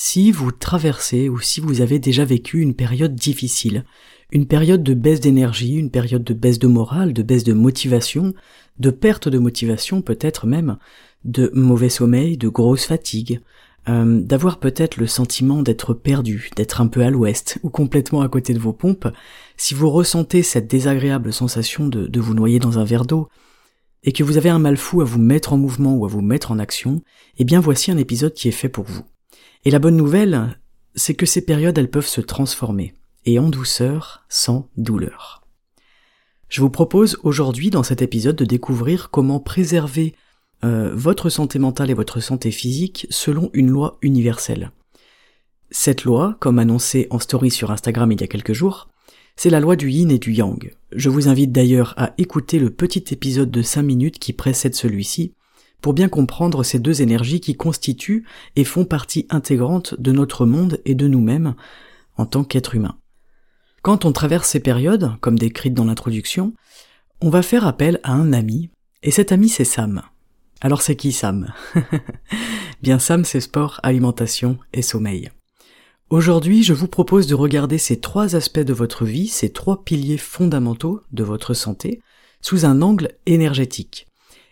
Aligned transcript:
Si 0.00 0.30
vous 0.30 0.52
traversez 0.52 1.28
ou 1.28 1.40
si 1.40 1.58
vous 1.58 1.80
avez 1.80 1.98
déjà 1.98 2.24
vécu 2.24 2.60
une 2.60 2.74
période 2.74 3.16
difficile, 3.16 3.84
une 4.30 4.46
période 4.46 4.84
de 4.84 4.94
baisse 4.94 5.18
d'énergie, 5.18 5.74
une 5.74 5.90
période 5.90 6.22
de 6.22 6.34
baisse 6.34 6.60
de 6.60 6.68
morale, 6.68 7.12
de 7.12 7.24
baisse 7.24 7.42
de 7.42 7.52
motivation, 7.52 8.32
de 8.78 8.90
perte 8.90 9.28
de 9.28 9.38
motivation 9.38 10.00
peut-être 10.00 10.46
même, 10.46 10.78
de 11.24 11.50
mauvais 11.52 11.88
sommeil, 11.88 12.36
de 12.36 12.46
grosse 12.46 12.84
fatigue, 12.84 13.40
euh, 13.88 14.20
d'avoir 14.20 14.60
peut-être 14.60 14.98
le 14.98 15.08
sentiment 15.08 15.62
d'être 15.62 15.94
perdu, 15.94 16.48
d'être 16.54 16.80
un 16.80 16.86
peu 16.86 17.02
à 17.02 17.10
l'ouest 17.10 17.58
ou 17.64 17.68
complètement 17.68 18.20
à 18.20 18.28
côté 18.28 18.54
de 18.54 18.60
vos 18.60 18.72
pompes, 18.72 19.08
si 19.56 19.74
vous 19.74 19.90
ressentez 19.90 20.44
cette 20.44 20.70
désagréable 20.70 21.32
sensation 21.32 21.88
de, 21.88 22.06
de 22.06 22.20
vous 22.20 22.34
noyer 22.34 22.60
dans 22.60 22.78
un 22.78 22.84
verre 22.84 23.04
d'eau, 23.04 23.28
et 24.04 24.12
que 24.12 24.22
vous 24.22 24.36
avez 24.36 24.48
un 24.48 24.60
mal 24.60 24.76
fou 24.76 25.00
à 25.00 25.04
vous 25.04 25.18
mettre 25.18 25.52
en 25.52 25.56
mouvement 25.56 25.96
ou 25.96 26.04
à 26.04 26.08
vous 26.08 26.22
mettre 26.22 26.52
en 26.52 26.60
action, 26.60 27.02
eh 27.38 27.44
bien 27.44 27.58
voici 27.58 27.90
un 27.90 27.98
épisode 27.98 28.32
qui 28.32 28.46
est 28.46 28.52
fait 28.52 28.68
pour 28.68 28.84
vous. 28.84 29.02
Et 29.64 29.70
la 29.70 29.78
bonne 29.78 29.96
nouvelle, 29.96 30.58
c'est 30.94 31.14
que 31.14 31.26
ces 31.26 31.44
périodes, 31.44 31.78
elles 31.78 31.90
peuvent 31.90 32.06
se 32.06 32.20
transformer, 32.20 32.94
et 33.24 33.38
en 33.38 33.48
douceur, 33.48 34.24
sans 34.28 34.68
douleur. 34.76 35.42
Je 36.48 36.60
vous 36.60 36.70
propose 36.70 37.18
aujourd'hui 37.22 37.70
dans 37.70 37.82
cet 37.82 38.00
épisode 38.00 38.36
de 38.36 38.44
découvrir 38.44 39.10
comment 39.10 39.40
préserver 39.40 40.14
euh, 40.64 40.92
votre 40.94 41.28
santé 41.28 41.58
mentale 41.58 41.90
et 41.90 41.94
votre 41.94 42.20
santé 42.20 42.50
physique 42.50 43.06
selon 43.10 43.50
une 43.52 43.68
loi 43.68 43.98
universelle. 44.02 44.72
Cette 45.70 46.04
loi, 46.04 46.36
comme 46.40 46.58
annoncé 46.58 47.06
en 47.10 47.18
story 47.18 47.50
sur 47.50 47.70
Instagram 47.70 48.10
il 48.12 48.20
y 48.20 48.24
a 48.24 48.28
quelques 48.28 48.54
jours, 48.54 48.88
c'est 49.36 49.50
la 49.50 49.60
loi 49.60 49.76
du 49.76 49.90
yin 49.90 50.10
et 50.10 50.18
du 50.18 50.32
yang. 50.32 50.74
Je 50.92 51.10
vous 51.10 51.28
invite 51.28 51.52
d'ailleurs 51.52 51.94
à 51.96 52.14
écouter 52.18 52.58
le 52.58 52.70
petit 52.70 53.04
épisode 53.12 53.50
de 53.50 53.62
5 53.62 53.82
minutes 53.82 54.18
qui 54.18 54.32
précède 54.32 54.74
celui-ci 54.74 55.34
pour 55.80 55.92
bien 55.92 56.08
comprendre 56.08 56.62
ces 56.62 56.78
deux 56.78 57.02
énergies 57.02 57.40
qui 57.40 57.54
constituent 57.54 58.26
et 58.56 58.64
font 58.64 58.84
partie 58.84 59.26
intégrante 59.30 59.98
de 60.00 60.12
notre 60.12 60.46
monde 60.46 60.80
et 60.84 60.94
de 60.94 61.06
nous-mêmes 61.08 61.54
en 62.16 62.26
tant 62.26 62.44
qu'êtres 62.44 62.74
humains. 62.74 62.98
Quand 63.82 64.04
on 64.04 64.12
traverse 64.12 64.48
ces 64.48 64.60
périodes, 64.60 65.12
comme 65.20 65.38
décrites 65.38 65.74
dans 65.74 65.84
l'introduction, 65.84 66.52
on 67.20 67.30
va 67.30 67.42
faire 67.42 67.66
appel 67.66 68.00
à 68.02 68.12
un 68.12 68.32
ami, 68.32 68.70
et 69.02 69.10
cet 69.10 69.32
ami 69.32 69.48
c'est 69.48 69.64
Sam. 69.64 70.02
Alors 70.60 70.82
c'est 70.82 70.96
qui 70.96 71.12
Sam? 71.12 71.52
Bien 72.82 72.98
Sam 72.98 73.24
c'est 73.24 73.40
sport, 73.40 73.80
alimentation 73.82 74.58
et 74.72 74.82
sommeil. 74.82 75.30
Aujourd'hui 76.10 76.64
je 76.64 76.72
vous 76.72 76.88
propose 76.88 77.28
de 77.28 77.34
regarder 77.34 77.78
ces 77.78 78.00
trois 78.00 78.34
aspects 78.34 78.58
de 78.58 78.72
votre 78.72 79.04
vie, 79.04 79.28
ces 79.28 79.50
trois 79.50 79.84
piliers 79.84 80.18
fondamentaux 80.18 81.02
de 81.12 81.22
votre 81.22 81.54
santé, 81.54 82.00
sous 82.40 82.64
un 82.64 82.82
angle 82.82 83.12
énergétique, 83.26 84.06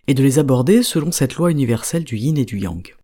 et 0.06 0.14
de 0.14 0.22
les 0.22 0.38
aborder 0.38 0.82
selon 0.82 1.12
cette 1.12 1.34
loi 1.34 1.50
universelle 1.50 2.04
du 2.04 2.16
yin 2.16 2.38
et 2.38 2.44
du 2.44 2.58
yang. 2.58 2.94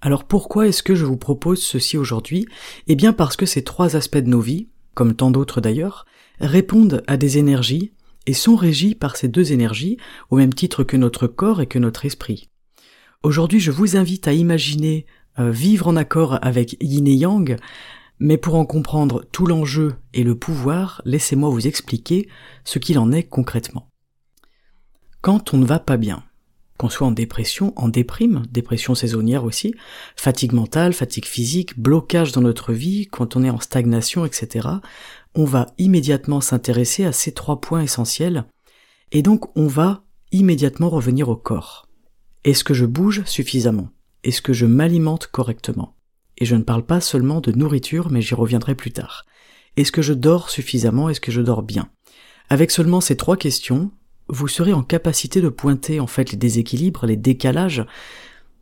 Alors 0.00 0.24
pourquoi 0.24 0.68
est-ce 0.68 0.82
que 0.82 0.94
je 0.94 1.04
vous 1.04 1.16
propose 1.16 1.62
ceci 1.62 1.96
aujourd'hui? 1.96 2.46
Eh 2.86 2.96
bien 2.96 3.12
parce 3.12 3.36
que 3.36 3.46
ces 3.46 3.64
trois 3.64 3.96
aspects 3.96 4.18
de 4.18 4.28
nos 4.28 4.40
vies, 4.40 4.68
comme 4.94 5.14
tant 5.14 5.30
d'autres 5.30 5.60
d'ailleurs, 5.60 6.06
répondent 6.40 7.02
à 7.06 7.16
des 7.16 7.38
énergies 7.38 7.92
et 8.26 8.34
sont 8.34 8.56
régis 8.56 8.94
par 8.94 9.16
ces 9.16 9.28
deux 9.28 9.52
énergies 9.52 9.96
au 10.30 10.36
même 10.36 10.52
titre 10.52 10.84
que 10.84 10.96
notre 10.96 11.26
corps 11.26 11.60
et 11.60 11.66
que 11.66 11.78
notre 11.78 12.04
esprit. 12.04 12.50
Aujourd'hui, 13.22 13.60
je 13.60 13.70
vous 13.70 13.96
invite 13.96 14.28
à 14.28 14.32
imaginer 14.32 15.06
euh, 15.38 15.50
vivre 15.50 15.88
en 15.88 15.96
accord 15.96 16.38
avec 16.42 16.76
yin 16.80 17.06
et 17.06 17.14
yang, 17.14 17.56
mais 18.18 18.36
pour 18.36 18.54
en 18.54 18.64
comprendre 18.64 19.24
tout 19.32 19.46
l'enjeu 19.46 19.94
et 20.14 20.24
le 20.24 20.34
pouvoir, 20.34 21.02
laissez-moi 21.04 21.50
vous 21.50 21.66
expliquer 21.66 22.28
ce 22.64 22.78
qu'il 22.78 22.98
en 22.98 23.12
est 23.12 23.24
concrètement. 23.24 23.88
Quand 25.26 25.54
on 25.54 25.56
ne 25.56 25.66
va 25.66 25.80
pas 25.80 25.96
bien, 25.96 26.22
qu'on 26.78 26.88
soit 26.88 27.08
en 27.08 27.10
dépression, 27.10 27.72
en 27.74 27.88
déprime, 27.88 28.44
dépression 28.52 28.94
saisonnière 28.94 29.42
aussi, 29.42 29.74
fatigue 30.14 30.52
mentale, 30.52 30.92
fatigue 30.92 31.24
physique, 31.24 31.76
blocage 31.76 32.30
dans 32.30 32.42
notre 32.42 32.72
vie, 32.72 33.08
quand 33.08 33.34
on 33.34 33.42
est 33.42 33.50
en 33.50 33.58
stagnation, 33.58 34.24
etc., 34.24 34.68
on 35.34 35.44
va 35.44 35.66
immédiatement 35.78 36.40
s'intéresser 36.40 37.04
à 37.04 37.10
ces 37.10 37.32
trois 37.32 37.60
points 37.60 37.82
essentiels, 37.82 38.44
et 39.10 39.22
donc 39.22 39.50
on 39.56 39.66
va 39.66 40.04
immédiatement 40.30 40.90
revenir 40.90 41.28
au 41.28 41.34
corps. 41.34 41.88
Est-ce 42.44 42.62
que 42.62 42.72
je 42.72 42.86
bouge 42.86 43.24
suffisamment? 43.24 43.88
Est-ce 44.22 44.40
que 44.40 44.52
je 44.52 44.64
m'alimente 44.66 45.26
correctement? 45.26 45.96
Et 46.38 46.44
je 46.44 46.54
ne 46.54 46.62
parle 46.62 46.86
pas 46.86 47.00
seulement 47.00 47.40
de 47.40 47.50
nourriture, 47.50 48.12
mais 48.12 48.22
j'y 48.22 48.36
reviendrai 48.36 48.76
plus 48.76 48.92
tard. 48.92 49.26
Est-ce 49.76 49.90
que 49.90 50.02
je 50.02 50.12
dors 50.12 50.50
suffisamment? 50.50 51.08
Est-ce 51.08 51.20
que 51.20 51.32
je 51.32 51.40
dors 51.40 51.64
bien? 51.64 51.90
Avec 52.48 52.70
seulement 52.70 53.00
ces 53.00 53.16
trois 53.16 53.36
questions, 53.36 53.90
vous 54.28 54.48
serez 54.48 54.72
en 54.72 54.82
capacité 54.82 55.40
de 55.40 55.48
pointer 55.48 56.00
en 56.00 56.06
fait 56.06 56.32
les 56.32 56.36
déséquilibres, 56.36 57.06
les 57.06 57.16
décalages 57.16 57.84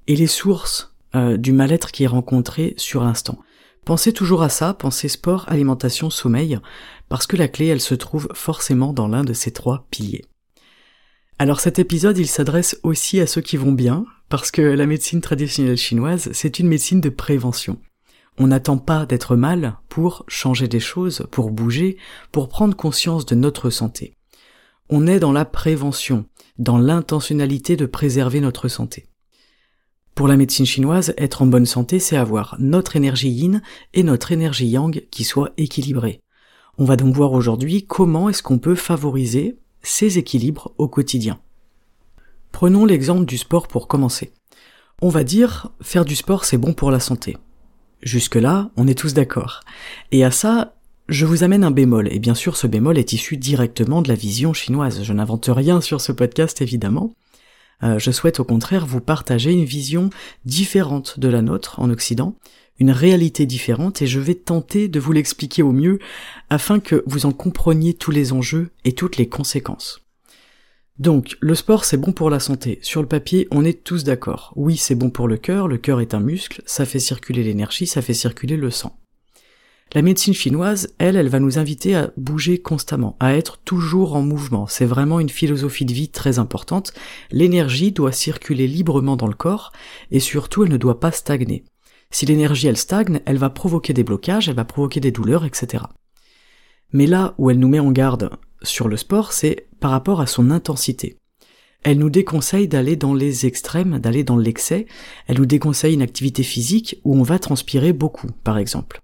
et 0.07 0.17
les 0.17 0.27
sources 0.27 0.95
euh, 1.15 1.37
du 1.37 1.53
mal-être 1.53 1.93
qui 1.93 2.05
est 2.05 2.09
rencontré 2.09 2.75
sur 2.77 3.05
l'instant. 3.05 3.39
Pensez 3.85 4.13
toujours 4.13 4.43
à 4.43 4.49
ça, 4.49 4.75
pensez 4.75 5.09
sport, 5.09 5.45
alimentation, 5.49 6.09
sommeil, 6.11 6.59
parce 7.09 7.27
que 7.27 7.37
la 7.37 7.49
clé, 7.49 7.67
elle 7.67 7.81
se 7.81 7.95
trouve 7.95 8.29
forcément 8.33 8.93
dans 8.93 9.09
l'un 9.09 9.25
de 9.25 9.35
ces 9.35 9.53
trois 9.53 9.87
piliers. 9.91 10.25
Alors 11.39 11.61
cet 11.61 11.79
épisode, 11.79 12.17
il 12.17 12.29
s'adresse 12.29 12.79
aussi 12.83 13.21
à 13.21 13.27
ceux 13.27 13.43
qui 13.43 13.57
vont 13.57 13.73
bien, 13.73 14.07
parce 14.29 14.51
que 14.51 14.63
la 14.63 14.87
médecine 14.87 15.21
traditionnelle 15.21 15.77
chinoise, 15.77 16.31
c'est 16.33 16.59
une 16.59 16.69
médecine 16.69 17.01
de 17.01 17.11
prévention. 17.11 17.79
On 18.39 18.47
n'attend 18.47 18.79
pas 18.79 19.07
d'être 19.07 19.37
mal 19.37 19.77
pour 19.89 20.25
changer 20.29 20.67
des 20.67 20.81
choses, 20.81 21.27
pour 21.31 21.51
bouger, 21.51 21.99
pour 22.33 22.49
prendre 22.49 22.77
conscience 22.77 23.27
de 23.27 23.35
notre 23.35 23.71
santé. 23.71 24.15
On 24.91 25.07
est 25.07 25.19
dans 25.19 25.33
la 25.33 25.45
prévention, 25.45 26.27
dans 26.59 26.79
l'intentionnalité 26.79 27.77
de 27.77 27.87
préserver 27.87 28.41
notre 28.41 28.69
santé. 28.69 29.07
Pour 30.15 30.29
la 30.29 30.37
médecine 30.37 30.67
chinoise, 30.67 31.15
être 31.17 31.43
en 31.43 31.47
bonne 31.47 31.67
santé, 31.67 31.99
c'est 31.99 32.17
avoir 32.17 32.57
notre 32.59 32.95
énergie 32.95 33.31
yin 33.31 33.63
et 33.95 34.03
notre 34.03 34.31
énergie 34.31 34.69
yang 34.69 35.07
qui 35.11 35.25
soient 35.25 35.53
équilibrées. 35.57 36.21
On 36.77 36.85
va 36.85 36.97
donc 36.97 37.15
voir 37.15 37.33
aujourd'hui 37.33 37.87
comment 37.87 38.29
est-ce 38.29 38.43
qu'on 38.43 38.59
peut 38.59 38.75
favoriser 38.75 39.59
ces 39.83 40.19
équilibres 40.19 40.75
au 40.79 40.87
quotidien. 40.87 41.41
Prenons 42.53 42.85
l'exemple 42.85 43.25
du 43.25 43.39
sport 43.39 43.67
pour 43.69 43.89
commencer. 43.89 44.33
On 45.03 45.09
va 45.09 45.25
dire 45.25 45.73
faire 45.81 46.05
du 46.05 46.15
sport 46.15 46.45
c'est 46.45 46.59
bon 46.59 46.75
pour 46.75 46.91
la 46.91 47.01
santé. 47.01 47.37
Jusque-là, 48.03 48.71
on 48.77 48.87
est 48.87 48.99
tous 48.99 49.15
d'accord. 49.15 49.61
Et 50.13 50.25
à 50.25 50.31
ça, 50.31 50.74
je 51.09 51.27
vous 51.27 51.45
amène 51.45 51.65
un 51.65 51.71
bémol, 51.71 52.11
et 52.11 52.19
bien 52.19 52.35
sûr 52.35 52.57
ce 52.57 52.67
bémol 52.67 52.97
est 52.97 53.13
issu 53.13 53.37
directement 53.37 54.01
de 54.01 54.09
la 54.09 54.15
vision 54.15 54.55
chinoise. 54.55 55.03
Je 55.03 55.13
n'invente 55.13 55.51
rien 55.53 55.81
sur 55.81 56.01
ce 56.01 56.13
podcast 56.13 56.63
évidemment. 56.63 57.15
Euh, 57.83 57.99
je 57.99 58.11
souhaite 58.11 58.41
au 58.41 58.45
contraire 58.45 58.87
vous 58.87 59.01
partager 59.01 59.53
une 59.53 59.65
vision 59.65 60.09
différente 60.47 61.19
de 61.19 61.29
la 61.29 61.43
nôtre 61.43 61.79
en 61.79 61.91
Occident, 61.91 62.35
une 62.79 62.91
réalité 62.91 63.45
différente 63.45 64.01
et 64.01 64.07
je 64.07 64.19
vais 64.19 64.35
tenter 64.35 64.89
de 64.89 64.99
vous 64.99 65.13
l'expliquer 65.13 65.63
au 65.63 65.73
mieux 65.73 65.99
afin 66.49 66.81
que 66.81 67.03
vous 67.07 67.27
en 67.27 67.33
compreniez 67.33 67.93
tous 67.93 68.11
les 68.11 68.33
enjeux 68.33 68.71
et 68.85 68.93
toutes 68.93 69.19
les 69.19 69.29
conséquences. 69.29 70.01
Donc, 70.99 71.37
le 71.41 71.55
sport 71.55 71.85
c'est 71.85 71.99
bon 71.99 72.13
pour 72.13 72.31
la 72.31 72.41
santé. 72.41 72.79
Sur 72.81 73.03
le 73.03 73.09
papier, 73.09 73.47
on 73.51 73.65
est 73.65 73.85
tous 73.85 74.05
d'accord. 74.05 74.55
Oui, 74.57 74.79
c'est 74.79 74.95
bon 74.95 75.11
pour 75.11 75.29
le 75.29 75.37
cœur, 75.37 75.69
le 75.69 75.77
cœur 75.77 76.01
est 76.01 76.15
un 76.15 76.21
muscle, 76.21 76.63
ça 76.65 76.87
fait 76.87 77.01
circuler 77.01 77.43
l'énergie, 77.43 77.87
ça 77.87 78.01
fait 78.01 78.15
circuler 78.15 78.57
le 78.57 78.71
sang. 78.71 78.97
La 79.93 80.03
médecine 80.03 80.35
chinoise, 80.35 80.93
elle, 80.99 81.17
elle 81.17 81.29
va 81.29 81.39
nous 81.39 81.59
inviter 81.59 81.95
à 81.95 82.11
bouger 82.17 82.59
constamment, 82.59 83.17
à 83.21 83.35
être 83.35 83.59
toujours 83.59 84.17
en 84.17 84.23
mouvement. 84.23 84.67
C'est 84.67 84.87
vraiment 84.87 85.21
une 85.21 85.29
philosophie 85.29 85.85
de 85.85 85.93
vie 85.93 86.09
très 86.09 86.39
importante. 86.39 86.93
L'énergie 87.31 87.93
doit 87.93 88.11
circuler 88.11 88.67
librement 88.67 89.17
dans 89.17 89.29
le 89.29 89.35
corps 89.35 89.73
et 90.11 90.19
surtout 90.19 90.65
elle 90.65 90.73
ne 90.73 90.77
doit 90.77 90.99
pas 90.99 91.13
stagner. 91.13 91.65
Si 92.11 92.27
l'énergie 92.27 92.67
elle 92.67 92.77
stagne, 92.77 93.21
elle 93.25 93.39
va 93.39 93.51
provoquer 93.51 93.93
des 93.93 94.05
blocages, 94.05 94.49
elle 94.49 94.57
va 94.57 94.65
provoquer 94.65 95.01
des 95.01 95.13
douleurs, 95.13 95.45
etc. 95.45 95.85
Mais 96.93 97.07
là 97.07 97.35
où 97.39 97.51
elle 97.51 97.59
nous 97.59 97.69
met 97.69 97.81
en 97.81 97.93
garde 97.93 98.31
sur 98.63 98.89
le 98.89 98.97
sport, 98.97 99.33
c'est 99.33 99.69
par 99.79 99.91
rapport 99.91 100.21
à 100.21 100.27
son 100.27 100.51
intensité. 100.51 101.19
Elle 101.85 101.99
nous 101.99 102.11
déconseille 102.11 102.67
d'aller 102.67 102.97
dans 102.97 103.15
les 103.15 103.47
extrêmes, 103.47 103.99
d'aller 103.99 104.25
dans 104.25 104.39
l'excès. 104.39 104.87
Elle 105.27 105.39
nous 105.39 105.47
déconseille 105.47 105.95
une 105.95 106.03
activité 106.03 106.43
physique 106.43 107.01
où 107.05 107.15
on 107.15 107.23
va 107.23 107.39
transpirer 107.39 107.93
beaucoup, 107.93 108.31
par 108.43 108.59
exemple. 108.59 109.04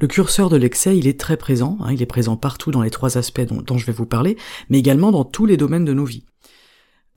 Le 0.00 0.06
curseur 0.06 0.48
de 0.48 0.56
l'excès, 0.56 0.96
il 0.96 1.06
est 1.06 1.20
très 1.20 1.36
présent, 1.36 1.76
hein, 1.82 1.92
il 1.92 2.00
est 2.00 2.06
présent 2.06 2.34
partout 2.34 2.70
dans 2.70 2.80
les 2.80 2.88
trois 2.88 3.18
aspects 3.18 3.42
dont, 3.42 3.76
je 3.76 3.84
vais 3.84 3.92
vous 3.92 4.06
parler, 4.06 4.38
mais 4.70 4.78
également 4.78 5.12
dans 5.12 5.24
tous 5.24 5.44
les 5.44 5.58
domaines 5.58 5.84
de 5.84 5.92
nos 5.92 6.06
vies. 6.06 6.24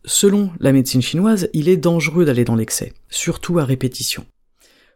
Selon 0.03 0.51
la 0.59 0.73
médecine 0.73 1.01
chinoise, 1.01 1.47
il 1.53 1.69
est 1.69 1.77
dangereux 1.77 2.25
d'aller 2.25 2.43
dans 2.43 2.57
l'excès, 2.57 2.93
surtout 3.09 3.57
à 3.57 3.63
répétition. 3.63 4.25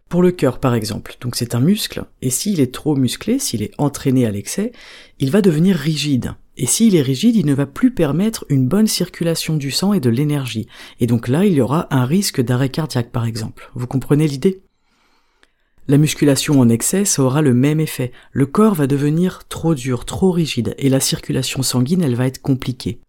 Pour 0.09 0.21
le 0.21 0.33
cœur 0.33 0.59
par 0.59 0.75
exemple, 0.75 1.15
donc 1.21 1.37
c'est 1.37 1.55
un 1.55 1.61
muscle, 1.61 2.03
et 2.21 2.29
s'il 2.29 2.59
est 2.59 2.73
trop 2.73 2.97
musclé, 2.97 3.39
s'il 3.39 3.63
est 3.63 3.73
entraîné 3.77 4.25
à 4.25 4.31
l'excès, 4.31 4.73
il 5.19 5.31
va 5.31 5.41
devenir 5.41 5.77
rigide. 5.77 6.33
Et 6.57 6.65
s'il 6.65 6.93
est 6.93 7.01
rigide, 7.01 7.37
il 7.37 7.45
ne 7.45 7.53
va 7.53 7.65
plus 7.65 7.93
permettre 7.93 8.45
une 8.49 8.67
bonne 8.67 8.87
circulation 8.87 9.55
du 9.55 9.71
sang 9.71 9.93
et 9.93 10.01
de 10.01 10.09
l'énergie. 10.09 10.67
Et 10.99 11.07
donc 11.07 11.29
là, 11.29 11.45
il 11.45 11.53
y 11.53 11.61
aura 11.61 11.87
un 11.95 12.03
risque 12.03 12.41
d'arrêt 12.41 12.69
cardiaque 12.69 13.13
par 13.13 13.25
exemple. 13.25 13.71
Vous 13.75 13.87
comprenez 13.87 14.27
l'idée? 14.27 14.61
La 15.87 15.97
musculation 15.97 16.59
en 16.59 16.69
excès, 16.69 17.05
ça 17.05 17.23
aura 17.23 17.41
le 17.41 17.53
même 17.53 17.79
effet. 17.79 18.11
Le 18.31 18.45
corps 18.45 18.75
va 18.75 18.87
devenir 18.87 19.47
trop 19.47 19.73
dur, 19.73 20.05
trop 20.05 20.31
rigide, 20.31 20.75
et 20.77 20.89
la 20.89 20.99
circulation 20.99 21.63
sanguine, 21.63 22.03
elle 22.03 22.15
va 22.15 22.27
être 22.27 22.41
compliquée. 22.41 22.99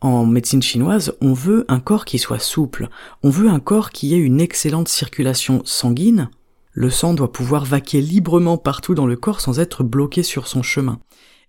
En 0.00 0.26
médecine 0.26 0.62
chinoise, 0.62 1.14
on 1.20 1.32
veut 1.32 1.64
un 1.68 1.78
corps 1.78 2.04
qui 2.04 2.18
soit 2.18 2.38
souple, 2.38 2.88
on 3.22 3.30
veut 3.30 3.48
un 3.48 3.60
corps 3.60 3.90
qui 3.90 4.14
ait 4.14 4.18
une 4.18 4.40
excellente 4.40 4.88
circulation 4.88 5.62
sanguine, 5.64 6.30
le 6.72 6.88
sang 6.88 7.14
doit 7.14 7.32
pouvoir 7.32 7.64
vaquer 7.64 8.00
librement 8.00 8.56
partout 8.56 8.94
dans 8.94 9.06
le 9.06 9.16
corps 9.16 9.40
sans 9.40 9.60
être 9.60 9.82
bloqué 9.84 10.22
sur 10.22 10.46
son 10.46 10.62
chemin, 10.62 11.00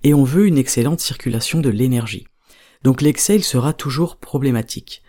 et 0.03 0.13
on 0.13 0.23
veut 0.23 0.47
une 0.47 0.57
excellente 0.57 0.99
circulation 0.99 1.61
de 1.61 1.69
l'énergie. 1.69 2.27
Donc 2.83 3.01
l'excès, 3.01 3.35
il 3.35 3.43
sera 3.43 3.73
toujours 3.73 4.17
problématique. 4.17 5.03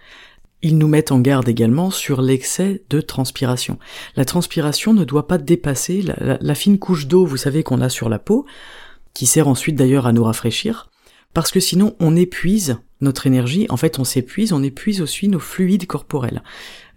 Ils 0.63 0.79
nous 0.79 0.87
mettent 0.87 1.11
en 1.11 1.19
garde 1.19 1.49
également 1.49 1.91
sur 1.91 2.23
l'excès 2.23 2.83
de 2.89 3.01
transpiration. 3.01 3.79
La 4.15 4.25
transpiration 4.25 4.95
ne 4.95 5.05
doit 5.05 5.27
pas 5.27 5.39
dépasser 5.39 6.03
la, 6.19 6.55
fine 6.55 6.79
couche 6.79 7.09
d'eau, 7.09 7.27
vous 7.27 7.37
savez, 7.37 7.65
qu'on 7.65 7.81
a 7.81 7.89
sur 7.89 8.09
la 8.09 8.21
peau, 8.21 8.47
qui 9.13 9.27
sert 9.27 9.49
ensuite 9.49 9.75
d'ailleurs 9.75 10.07
à 10.07 10.13
nous 10.13 10.23
rafraîchir, 10.23 10.89
parce 11.35 11.51
que 11.51 11.61
sinon 11.61 11.97
on 11.99 12.15
épuise 12.15 12.79
notre 13.01 13.27
énergie, 13.27 13.67
en 13.69 13.77
fait 13.77 13.99
on 13.99 14.05
s'épuise, 14.05 14.53
on 14.53 14.63
épuise 14.63 15.01
aussi 15.01 15.27
nos 15.27 15.41
fluides 15.41 15.87
corporels. 15.87 16.43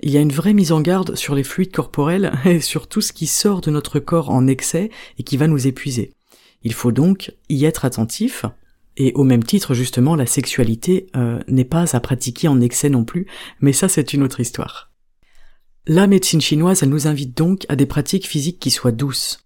Il 0.01 0.11
y 0.11 0.17
a 0.17 0.21
une 0.21 0.31
vraie 0.31 0.53
mise 0.53 0.71
en 0.71 0.81
garde 0.81 1.15
sur 1.15 1.33
les 1.33 1.43
fluides 1.43 1.73
corporels 1.73 2.33
et 2.45 2.59
sur 2.59 2.87
tout 2.87 3.01
ce 3.01 3.13
qui 3.13 3.25
sort 3.25 3.61
de 3.61 3.71
notre 3.71 3.99
corps 3.99 4.29
en 4.29 4.45
excès 4.45 4.91
et 5.17 5.23
qui 5.23 5.37
va 5.37 5.47
nous 5.47 5.65
épuiser. 5.65 6.13
Il 6.61 6.73
faut 6.73 6.91
donc 6.91 7.33
y 7.49 7.65
être 7.65 7.85
attentif, 7.85 8.45
et 8.97 9.11
au 9.13 9.23
même 9.23 9.43
titre, 9.43 9.73
justement, 9.73 10.15
la 10.15 10.25
sexualité 10.25 11.07
euh, 11.15 11.39
n'est 11.47 11.65
pas 11.65 11.95
à 11.95 11.99
pratiquer 11.99 12.47
en 12.47 12.61
excès 12.61 12.89
non 12.89 13.03
plus, 13.03 13.27
mais 13.59 13.73
ça 13.73 13.89
c'est 13.89 14.13
une 14.13 14.23
autre 14.23 14.39
histoire. 14.39 14.91
La 15.87 16.07
médecine 16.07 16.41
chinoise, 16.41 16.81
elle 16.81 16.89
nous 16.89 17.07
invite 17.07 17.37
donc 17.37 17.65
à 17.69 17.75
des 17.75 17.85
pratiques 17.85 18.27
physiques 18.27 18.59
qui 18.59 18.71
soient 18.71 18.91
douces, 18.91 19.45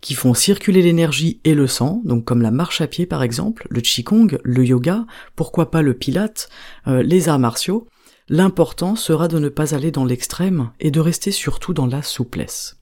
qui 0.00 0.14
font 0.14 0.34
circuler 0.34 0.82
l'énergie 0.82 1.40
et 1.44 1.54
le 1.54 1.66
sang, 1.66 2.02
donc 2.04 2.24
comme 2.24 2.42
la 2.42 2.50
marche 2.50 2.80
à 2.80 2.86
pied 2.86 3.06
par 3.06 3.22
exemple, 3.22 3.66
le 3.70 3.80
qigong, 3.80 4.38
le 4.42 4.64
yoga, 4.64 5.06
pourquoi 5.36 5.70
pas 5.70 5.82
le 5.82 5.94
pilate, 5.94 6.48
euh, 6.86 7.02
les 7.02 7.28
arts 7.28 7.38
martiaux. 7.38 7.86
L'important 8.28 8.94
sera 8.94 9.28
de 9.28 9.38
ne 9.38 9.48
pas 9.48 9.74
aller 9.74 9.90
dans 9.90 10.04
l'extrême 10.04 10.70
et 10.80 10.90
de 10.90 11.00
rester 11.00 11.30
surtout 11.30 11.72
dans 11.72 11.86
la 11.86 12.02
souplesse. 12.02 12.77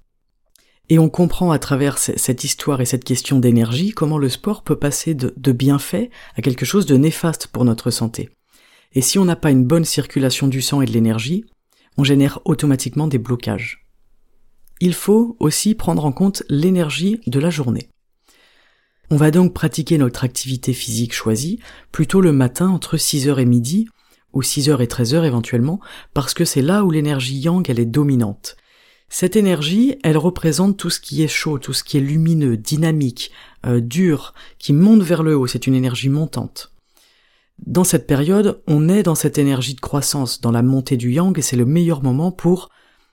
Et 0.88 0.98
on 0.98 1.08
comprend 1.08 1.50
à 1.50 1.58
travers 1.58 1.98
cette 1.98 2.44
histoire 2.44 2.80
et 2.80 2.86
cette 2.86 3.04
question 3.04 3.40
d'énergie 3.40 3.90
comment 3.90 4.18
le 4.18 4.28
sport 4.28 4.62
peut 4.62 4.78
passer 4.78 5.14
de, 5.14 5.52
bienfait 5.52 6.10
à 6.36 6.42
quelque 6.42 6.64
chose 6.64 6.86
de 6.86 6.96
néfaste 6.96 7.48
pour 7.48 7.64
notre 7.64 7.90
santé. 7.90 8.30
Et 8.92 9.02
si 9.02 9.18
on 9.18 9.24
n'a 9.24 9.36
pas 9.36 9.50
une 9.50 9.64
bonne 9.64 9.84
circulation 9.84 10.46
du 10.46 10.62
sang 10.62 10.80
et 10.80 10.86
de 10.86 10.92
l'énergie, 10.92 11.44
on 11.98 12.04
génère 12.04 12.40
automatiquement 12.44 13.08
des 13.08 13.18
blocages. 13.18 13.84
Il 14.80 14.94
faut 14.94 15.36
aussi 15.40 15.74
prendre 15.74 16.04
en 16.04 16.12
compte 16.12 16.44
l'énergie 16.48 17.20
de 17.26 17.40
la 17.40 17.50
journée. 17.50 17.88
On 19.10 19.16
va 19.16 19.30
donc 19.30 19.54
pratiquer 19.54 19.98
notre 19.98 20.24
activité 20.24 20.72
physique 20.72 21.14
choisie 21.14 21.58
plutôt 21.90 22.20
le 22.20 22.32
matin 22.32 22.68
entre 22.68 22.96
6h 22.96 23.38
et 23.38 23.44
midi, 23.44 23.88
ou 24.32 24.42
6h 24.42 24.82
et 24.82 24.86
13h 24.86 25.24
éventuellement, 25.24 25.80
parce 26.12 26.34
que 26.34 26.44
c'est 26.44 26.62
là 26.62 26.84
où 26.84 26.90
l'énergie 26.90 27.38
yang 27.38 27.68
elle 27.70 27.80
est 27.80 27.86
dominante. 27.86 28.56
Cette 29.08 29.36
énergie, 29.36 29.96
elle 30.02 30.18
représente 30.18 30.76
tout 30.76 30.90
ce 30.90 31.00
qui 31.00 31.22
est 31.22 31.28
chaud, 31.28 31.58
tout 31.58 31.72
ce 31.72 31.84
qui 31.84 31.96
est 31.96 32.00
lumineux, 32.00 32.56
dynamique, 32.56 33.30
euh, 33.64 33.80
dur, 33.80 34.34
qui 34.58 34.72
monte 34.72 35.02
vers 35.02 35.22
le 35.22 35.36
haut, 35.36 35.46
c'est 35.46 35.66
une 35.66 35.74
énergie 35.74 36.08
montante. 36.08 36.72
Dans 37.64 37.84
cette 37.84 38.06
période, 38.06 38.60
on 38.66 38.88
est 38.88 39.02
dans 39.02 39.14
cette 39.14 39.38
énergie 39.38 39.74
de 39.74 39.80
croissance, 39.80 40.40
dans 40.40 40.50
la 40.50 40.62
montée 40.62 40.96
du 40.96 41.12
yang, 41.12 41.38
et 41.38 41.42
c'est 41.42 41.56
le 41.56 41.64
meilleur 41.64 42.02
moment 42.02 42.30
pour 42.30 42.68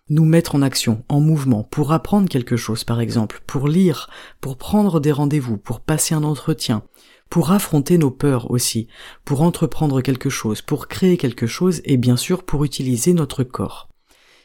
nous 0.09 0.25
mettre 0.25 0.55
en 0.55 0.61
action, 0.61 1.03
en 1.07 1.21
mouvement, 1.21 1.63
pour 1.63 1.93
apprendre 1.93 2.27
quelque 2.27 2.57
chose 2.57 2.83
par 2.83 2.99
exemple, 2.99 3.41
pour 3.47 3.67
lire, 3.67 4.09
pour 4.41 4.57
prendre 4.57 4.99
des 4.99 5.13
rendez-vous, 5.13 5.57
pour 5.57 5.79
passer 5.79 6.13
un 6.13 6.23
entretien, 6.23 6.83
pour 7.29 7.51
affronter 7.51 7.97
nos 7.97 8.11
peurs 8.11 8.51
aussi, 8.51 8.87
pour 9.23 9.41
entreprendre 9.41 10.01
quelque 10.01 10.29
chose, 10.29 10.61
pour 10.61 10.87
créer 10.87 11.17
quelque 11.17 11.47
chose 11.47 11.81
et 11.85 11.97
bien 11.97 12.17
sûr 12.17 12.43
pour 12.43 12.65
utiliser 12.65 13.13
notre 13.13 13.43
corps. 13.43 13.92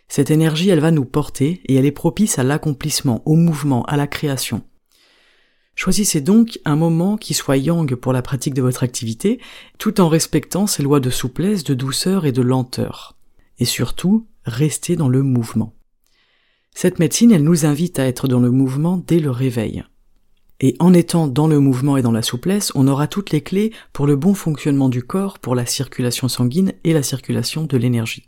Cette 0.08 0.30
énergie, 0.30 0.70
elle 0.70 0.80
va 0.80 0.90
nous 0.90 1.04
porter 1.04 1.60
et 1.66 1.74
elle 1.74 1.84
est 1.84 1.92
propice 1.92 2.38
à 2.38 2.42
l'accomplissement, 2.42 3.22
au 3.26 3.36
mouvement, 3.36 3.82
à 3.84 3.96
la 3.96 4.06
création. 4.06 4.62
Choisissez 5.74 6.20
donc 6.20 6.58
un 6.64 6.74
moment 6.74 7.16
qui 7.16 7.34
soit 7.34 7.56
yang 7.56 7.94
pour 7.94 8.12
la 8.12 8.22
pratique 8.22 8.54
de 8.54 8.62
votre 8.62 8.82
activité, 8.82 9.38
tout 9.78 10.00
en 10.00 10.08
respectant 10.08 10.66
ces 10.66 10.82
lois 10.82 10.98
de 10.98 11.10
souplesse, 11.10 11.62
de 11.62 11.74
douceur 11.74 12.26
et 12.26 12.32
de 12.32 12.42
lenteur. 12.42 13.16
Et 13.58 13.64
surtout, 13.64 14.26
restez 14.44 14.96
dans 14.96 15.08
le 15.08 15.22
mouvement. 15.22 15.74
Cette 16.74 16.98
médecine, 16.98 17.30
elle 17.30 17.44
nous 17.44 17.66
invite 17.66 17.98
à 17.98 18.06
être 18.06 18.28
dans 18.28 18.40
le 18.40 18.50
mouvement 18.50 18.96
dès 19.06 19.20
le 19.20 19.30
réveil. 19.30 19.84
Et 20.60 20.74
en 20.80 20.92
étant 20.92 21.28
dans 21.28 21.46
le 21.46 21.60
mouvement 21.60 21.96
et 21.96 22.02
dans 22.02 22.10
la 22.10 22.22
souplesse, 22.22 22.72
on 22.74 22.88
aura 22.88 23.06
toutes 23.06 23.30
les 23.30 23.42
clés 23.42 23.72
pour 23.92 24.06
le 24.06 24.16
bon 24.16 24.34
fonctionnement 24.34 24.88
du 24.88 25.04
corps, 25.04 25.38
pour 25.38 25.54
la 25.54 25.66
circulation 25.66 26.28
sanguine 26.28 26.72
et 26.82 26.92
la 26.92 27.04
circulation 27.04 27.64
de 27.64 27.76
l'énergie. 27.76 28.27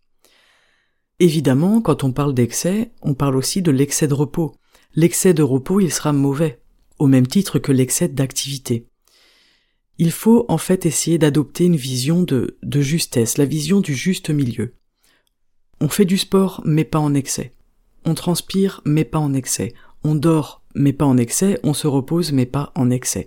Évidemment, 1.22 1.82
quand 1.82 2.02
on 2.02 2.12
parle 2.12 2.32
d'excès, 2.32 2.92
on 3.02 3.12
parle 3.12 3.36
aussi 3.36 3.60
de 3.60 3.70
l'excès 3.70 4.08
de 4.08 4.14
repos. 4.14 4.54
L'excès 4.94 5.34
de 5.34 5.42
repos, 5.42 5.78
il 5.78 5.92
sera 5.92 6.14
mauvais, 6.14 6.60
au 6.98 7.06
même 7.06 7.26
titre 7.26 7.58
que 7.58 7.72
l'excès 7.72 8.08
d'activité. 8.08 8.86
Il 9.98 10.12
faut 10.12 10.46
en 10.48 10.56
fait 10.56 10.86
essayer 10.86 11.18
d'adopter 11.18 11.66
une 11.66 11.76
vision 11.76 12.22
de, 12.22 12.56
justesse, 12.80 13.36
la 13.36 13.44
vision 13.44 13.82
du 13.82 13.94
juste 13.94 14.30
milieu. 14.30 14.72
On 15.82 15.90
fait 15.90 16.06
du 16.06 16.16
sport, 16.16 16.62
mais 16.64 16.84
pas 16.84 16.98
en 16.98 17.12
excès. 17.12 17.52
On 18.06 18.14
transpire, 18.14 18.80
mais 18.86 19.04
pas 19.04 19.18
en 19.18 19.34
excès. 19.34 19.74
On 20.04 20.14
dort, 20.14 20.62
mais 20.74 20.94
pas 20.94 21.04
en 21.04 21.18
excès. 21.18 21.60
On 21.62 21.74
se 21.74 21.86
repose, 21.86 22.32
mais 22.32 22.46
pas 22.46 22.72
en 22.74 22.88
excès. 22.88 23.26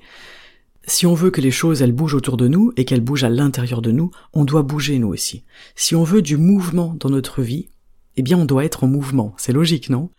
Si 0.86 1.06
on 1.06 1.14
veut 1.14 1.30
que 1.30 1.42
les 1.42 1.52
choses 1.52 1.84
elles 1.84 1.92
bougent 1.92 2.16
autour 2.16 2.38
de 2.38 2.48
nous 2.48 2.74
et 2.76 2.86
qu'elles 2.86 3.02
bougent 3.02 3.24
à 3.24 3.30
l'intérieur 3.30 3.84
de 3.84 3.92
nous, 3.92 4.10
on 4.34 4.46
doit 4.46 4.64
bouger 4.64 4.98
nous 4.98 5.10
aussi. 5.10 5.44
Si 5.76 5.96
on 5.96 6.04
veut 6.04 6.24
du 6.24 6.38
mouvement 6.38 6.96
dans 7.00 7.12
notre 7.12 7.44
vie, 7.44 7.70
eh 8.18 8.22
bien 8.22 8.38
on 8.38 8.46
doit 8.46 8.66
être 8.66 8.84
en 8.84 8.88
mouvement, 8.88 9.34
c'est 9.38 9.54
logique, 9.54 9.90
non? 9.90 10.10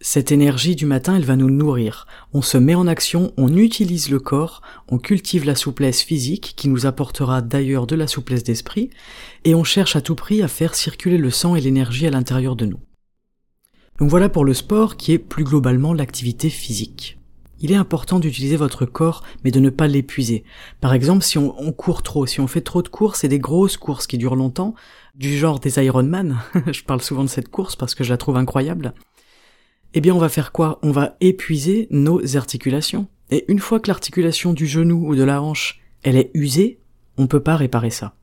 Cette 0.00 0.32
énergie 0.32 0.76
du 0.76 0.86
matin, 0.86 1.16
elle 1.16 1.24
va 1.24 1.36
nous 1.36 1.50
nourrir. 1.50 2.06
On 2.32 2.42
se 2.42 2.58
met 2.58 2.74
en 2.74 2.86
action, 2.86 3.32
on 3.36 3.56
utilise 3.56 4.10
le 4.10 4.18
corps, 4.18 4.60
on 4.88 4.98
cultive 4.98 5.46
la 5.46 5.54
souplesse 5.54 6.02
physique, 6.02 6.54
qui 6.56 6.68
nous 6.68 6.84
apportera 6.84 7.40
d'ailleurs 7.40 7.86
de 7.86 7.96
la 7.96 8.06
souplesse 8.06 8.44
d'esprit, 8.44 8.90
et 9.44 9.54
on 9.54 9.64
cherche 9.64 9.96
à 9.96 10.00
tout 10.00 10.16
prix 10.16 10.42
à 10.42 10.48
faire 10.48 10.74
circuler 10.74 11.16
le 11.16 11.30
sang 11.30 11.54
et 11.54 11.60
l'énergie 11.60 12.06
à 12.06 12.10
l'intérieur 12.10 12.56
de 12.56 12.66
nous. 12.66 12.80
Donc 13.98 14.10
voilà 14.10 14.28
pour 14.28 14.44
le 14.44 14.52
sport 14.52 14.96
qui 14.96 15.12
est 15.12 15.18
plus 15.18 15.44
globalement 15.44 15.94
l'activité 15.94 16.50
physique. 16.50 17.18
Il 17.64 17.72
est 17.72 17.76
important 17.76 18.18
d'utiliser 18.18 18.56
votre 18.56 18.84
corps, 18.84 19.24
mais 19.42 19.50
de 19.50 19.58
ne 19.58 19.70
pas 19.70 19.86
l'épuiser. 19.86 20.44
Par 20.82 20.92
exemple, 20.92 21.24
si 21.24 21.38
on, 21.38 21.72
court 21.72 22.02
trop, 22.02 22.26
si 22.26 22.40
on 22.40 22.46
fait 22.46 22.60
trop 22.60 22.82
de 22.82 22.88
courses 22.88 23.24
et 23.24 23.28
des 23.28 23.38
grosses 23.38 23.78
courses 23.78 24.06
qui 24.06 24.18
durent 24.18 24.36
longtemps, 24.36 24.74
du 25.14 25.34
genre 25.38 25.60
des 25.60 25.82
Ironman, 25.82 26.36
je 26.70 26.82
parle 26.82 27.00
souvent 27.00 27.24
de 27.24 27.28
cette 27.30 27.48
course 27.48 27.74
parce 27.74 27.94
que 27.94 28.04
je 28.04 28.10
la 28.10 28.18
trouve 28.18 28.36
incroyable, 28.36 28.92
eh 29.94 30.02
bien 30.02 30.14
on 30.14 30.18
va 30.18 30.28
faire 30.28 30.52
quoi? 30.52 30.78
On 30.82 30.90
va 30.90 31.16
épuiser 31.22 31.88
nos 31.90 32.36
articulations. 32.36 33.06
Et 33.30 33.46
une 33.48 33.60
fois 33.60 33.80
que 33.80 33.88
l'articulation 33.88 34.52
du 34.52 34.66
genou 34.66 35.08
ou 35.08 35.16
de 35.16 35.24
la 35.24 35.40
hanche, 35.40 35.80
elle 36.02 36.18
est 36.18 36.30
usée, 36.34 36.80
on 37.16 37.28
peut 37.28 37.40
pas 37.40 37.56
réparer 37.56 37.88
ça. 37.88 38.14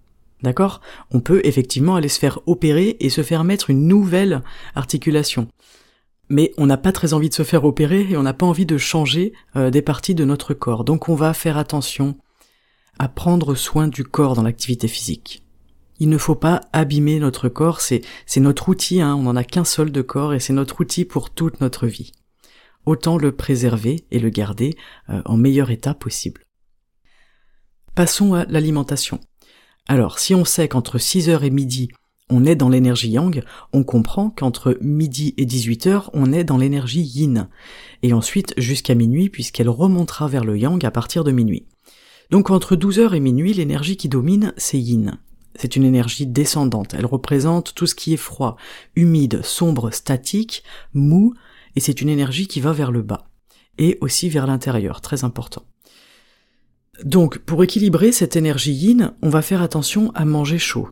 D'accord? 0.43 0.81
On 1.09 1.19
peut 1.19 1.41
effectivement 1.45 1.95
aller 1.95 2.09
se 2.09 2.19
faire 2.19 2.41
opérer 2.45 2.95
et 2.99 3.09
se 3.09 3.23
faire 3.23 3.43
mettre 3.43 3.71
une 3.71 3.87
nouvelle 3.87 4.43
articulation. 4.75 5.47
Mais 6.31 6.51
on 6.57 6.65
n'a 6.65 6.77
pas 6.77 6.91
très 6.91 7.13
envie 7.13 7.29
de 7.29 7.33
se 7.33 7.43
faire 7.43 7.65
opérer 7.65 8.07
et 8.09 8.17
on 8.17 8.23
n'a 8.23 8.33
pas 8.33 8.45
envie 8.45 8.65
de 8.65 8.77
changer 8.77 9.33
euh, 9.55 9.69
des 9.69 9.81
parties 9.81 10.15
de 10.15 10.25
notre 10.25 10.53
corps. 10.53 10.83
Donc 10.83 11.09
on 11.09 11.15
va 11.15 11.33
faire 11.33 11.57
attention 11.57 12.17
à 12.97 13.07
prendre 13.07 13.53
soin 13.53 13.87
du 13.87 14.03
corps 14.03 14.35
dans 14.35 14.43
l'activité 14.43 14.87
physique 14.87 15.43
il 16.01 16.09
ne 16.09 16.17
faut 16.17 16.33
pas 16.33 16.61
abîmer 16.73 17.19
notre 17.19 17.47
corps, 17.47 17.79
c'est, 17.79 18.01
notre 18.37 18.69
outil, 18.69 19.01
hein, 19.01 19.13
on 19.13 19.21
n'en 19.21 19.35
a 19.35 19.43
qu'un 19.43 19.63
seul 19.63 19.91
de 19.91 20.01
corps 20.01 20.33
et 20.33 20.39
c'est 20.39 20.51
notre 20.51 20.81
outil 20.81 21.05
pour 21.05 21.29
toute 21.29 21.61
notre 21.61 21.85
vie. 21.85 22.11
Autant 22.87 23.19
le 23.19 23.35
préserver 23.35 24.07
et 24.09 24.17
le 24.17 24.29
garder 24.29 24.75
euh, 25.11 25.21
en 25.25 25.37
meilleur 25.37 25.69
état 25.69 25.93
possible. 25.93 26.41
Passons 27.93 28.33
à 28.33 28.45
l'alimentation. 28.45 29.19
Alors, 29.87 30.17
si 30.17 30.33
on 30.33 30.43
sait 30.43 30.67
qu'entre 30.67 30.97
6h 30.97 31.43
et 31.43 31.51
midi, 31.51 31.89
on 32.31 32.45
est 32.45 32.55
dans 32.55 32.69
l'énergie 32.69 33.09
yang, 33.09 33.43
on 33.73 33.83
comprend 33.83 34.29
qu'entre 34.29 34.77
midi 34.81 35.33
et 35.37 35.45
18h, 35.45 36.09
on 36.13 36.31
est 36.31 36.43
dans 36.43 36.57
l'énergie 36.57 37.01
yin. 37.01 37.49
Et 38.01 38.13
ensuite 38.13 38.53
jusqu'à 38.57 38.95
minuit, 38.95 39.29
puisqu'elle 39.29 39.69
remontera 39.69 40.27
vers 40.27 40.45
le 40.45 40.57
yang 40.57 40.83
à 40.83 40.91
partir 40.91 41.23
de 41.23 41.31
minuit. 41.31 41.67
Donc 42.31 42.49
entre 42.49 42.75
12h 42.75 43.13
et 43.13 43.19
minuit, 43.19 43.53
l'énergie 43.53 43.97
qui 43.97 44.09
domine, 44.09 44.53
c'est 44.57 44.79
yin. 44.79 45.19
C'est 45.55 45.75
une 45.75 45.83
énergie 45.83 46.25
descendante, 46.25 46.95
elle 46.97 47.05
représente 47.05 47.75
tout 47.75 47.85
ce 47.85 47.93
qui 47.93 48.13
est 48.13 48.17
froid, 48.17 48.55
humide, 48.95 49.41
sombre, 49.43 49.91
statique, 49.91 50.63
mou, 50.93 51.33
et 51.75 51.81
c'est 51.81 52.01
une 52.01 52.09
énergie 52.09 52.47
qui 52.47 52.61
va 52.61 52.71
vers 52.71 52.91
le 52.91 53.01
bas. 53.01 53.27
Et 53.77 53.97
aussi 53.99 54.29
vers 54.29 54.47
l'intérieur, 54.47 55.01
très 55.01 55.25
important. 55.25 55.63
Donc, 57.03 57.39
pour 57.39 57.63
équilibrer 57.63 58.11
cette 58.11 58.35
énergie 58.35 58.73
yin, 58.73 59.13
on 59.21 59.29
va 59.29 59.41
faire 59.41 59.61
attention 59.61 60.11
à 60.13 60.23
manger 60.23 60.59
chaud. 60.59 60.87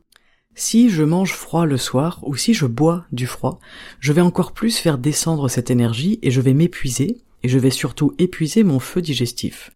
Si 0.55 0.89
je 0.89 1.03
mange 1.03 1.33
froid 1.33 1.65
le 1.65 1.77
soir, 1.77 2.19
ou 2.23 2.35
si 2.35 2.53
je 2.53 2.65
bois 2.65 3.05
du 3.11 3.27
froid, 3.27 3.59
je 3.99 4.11
vais 4.11 4.21
encore 4.21 4.51
plus 4.51 4.77
faire 4.77 4.97
descendre 4.97 5.47
cette 5.47 5.71
énergie 5.71 6.19
et 6.21 6.31
je 6.31 6.41
vais 6.41 6.53
m'épuiser, 6.53 7.17
et 7.43 7.49
je 7.49 7.59
vais 7.59 7.69
surtout 7.69 8.13
épuiser 8.17 8.63
mon 8.63 8.79
feu 8.79 9.01
digestif. 9.01 9.71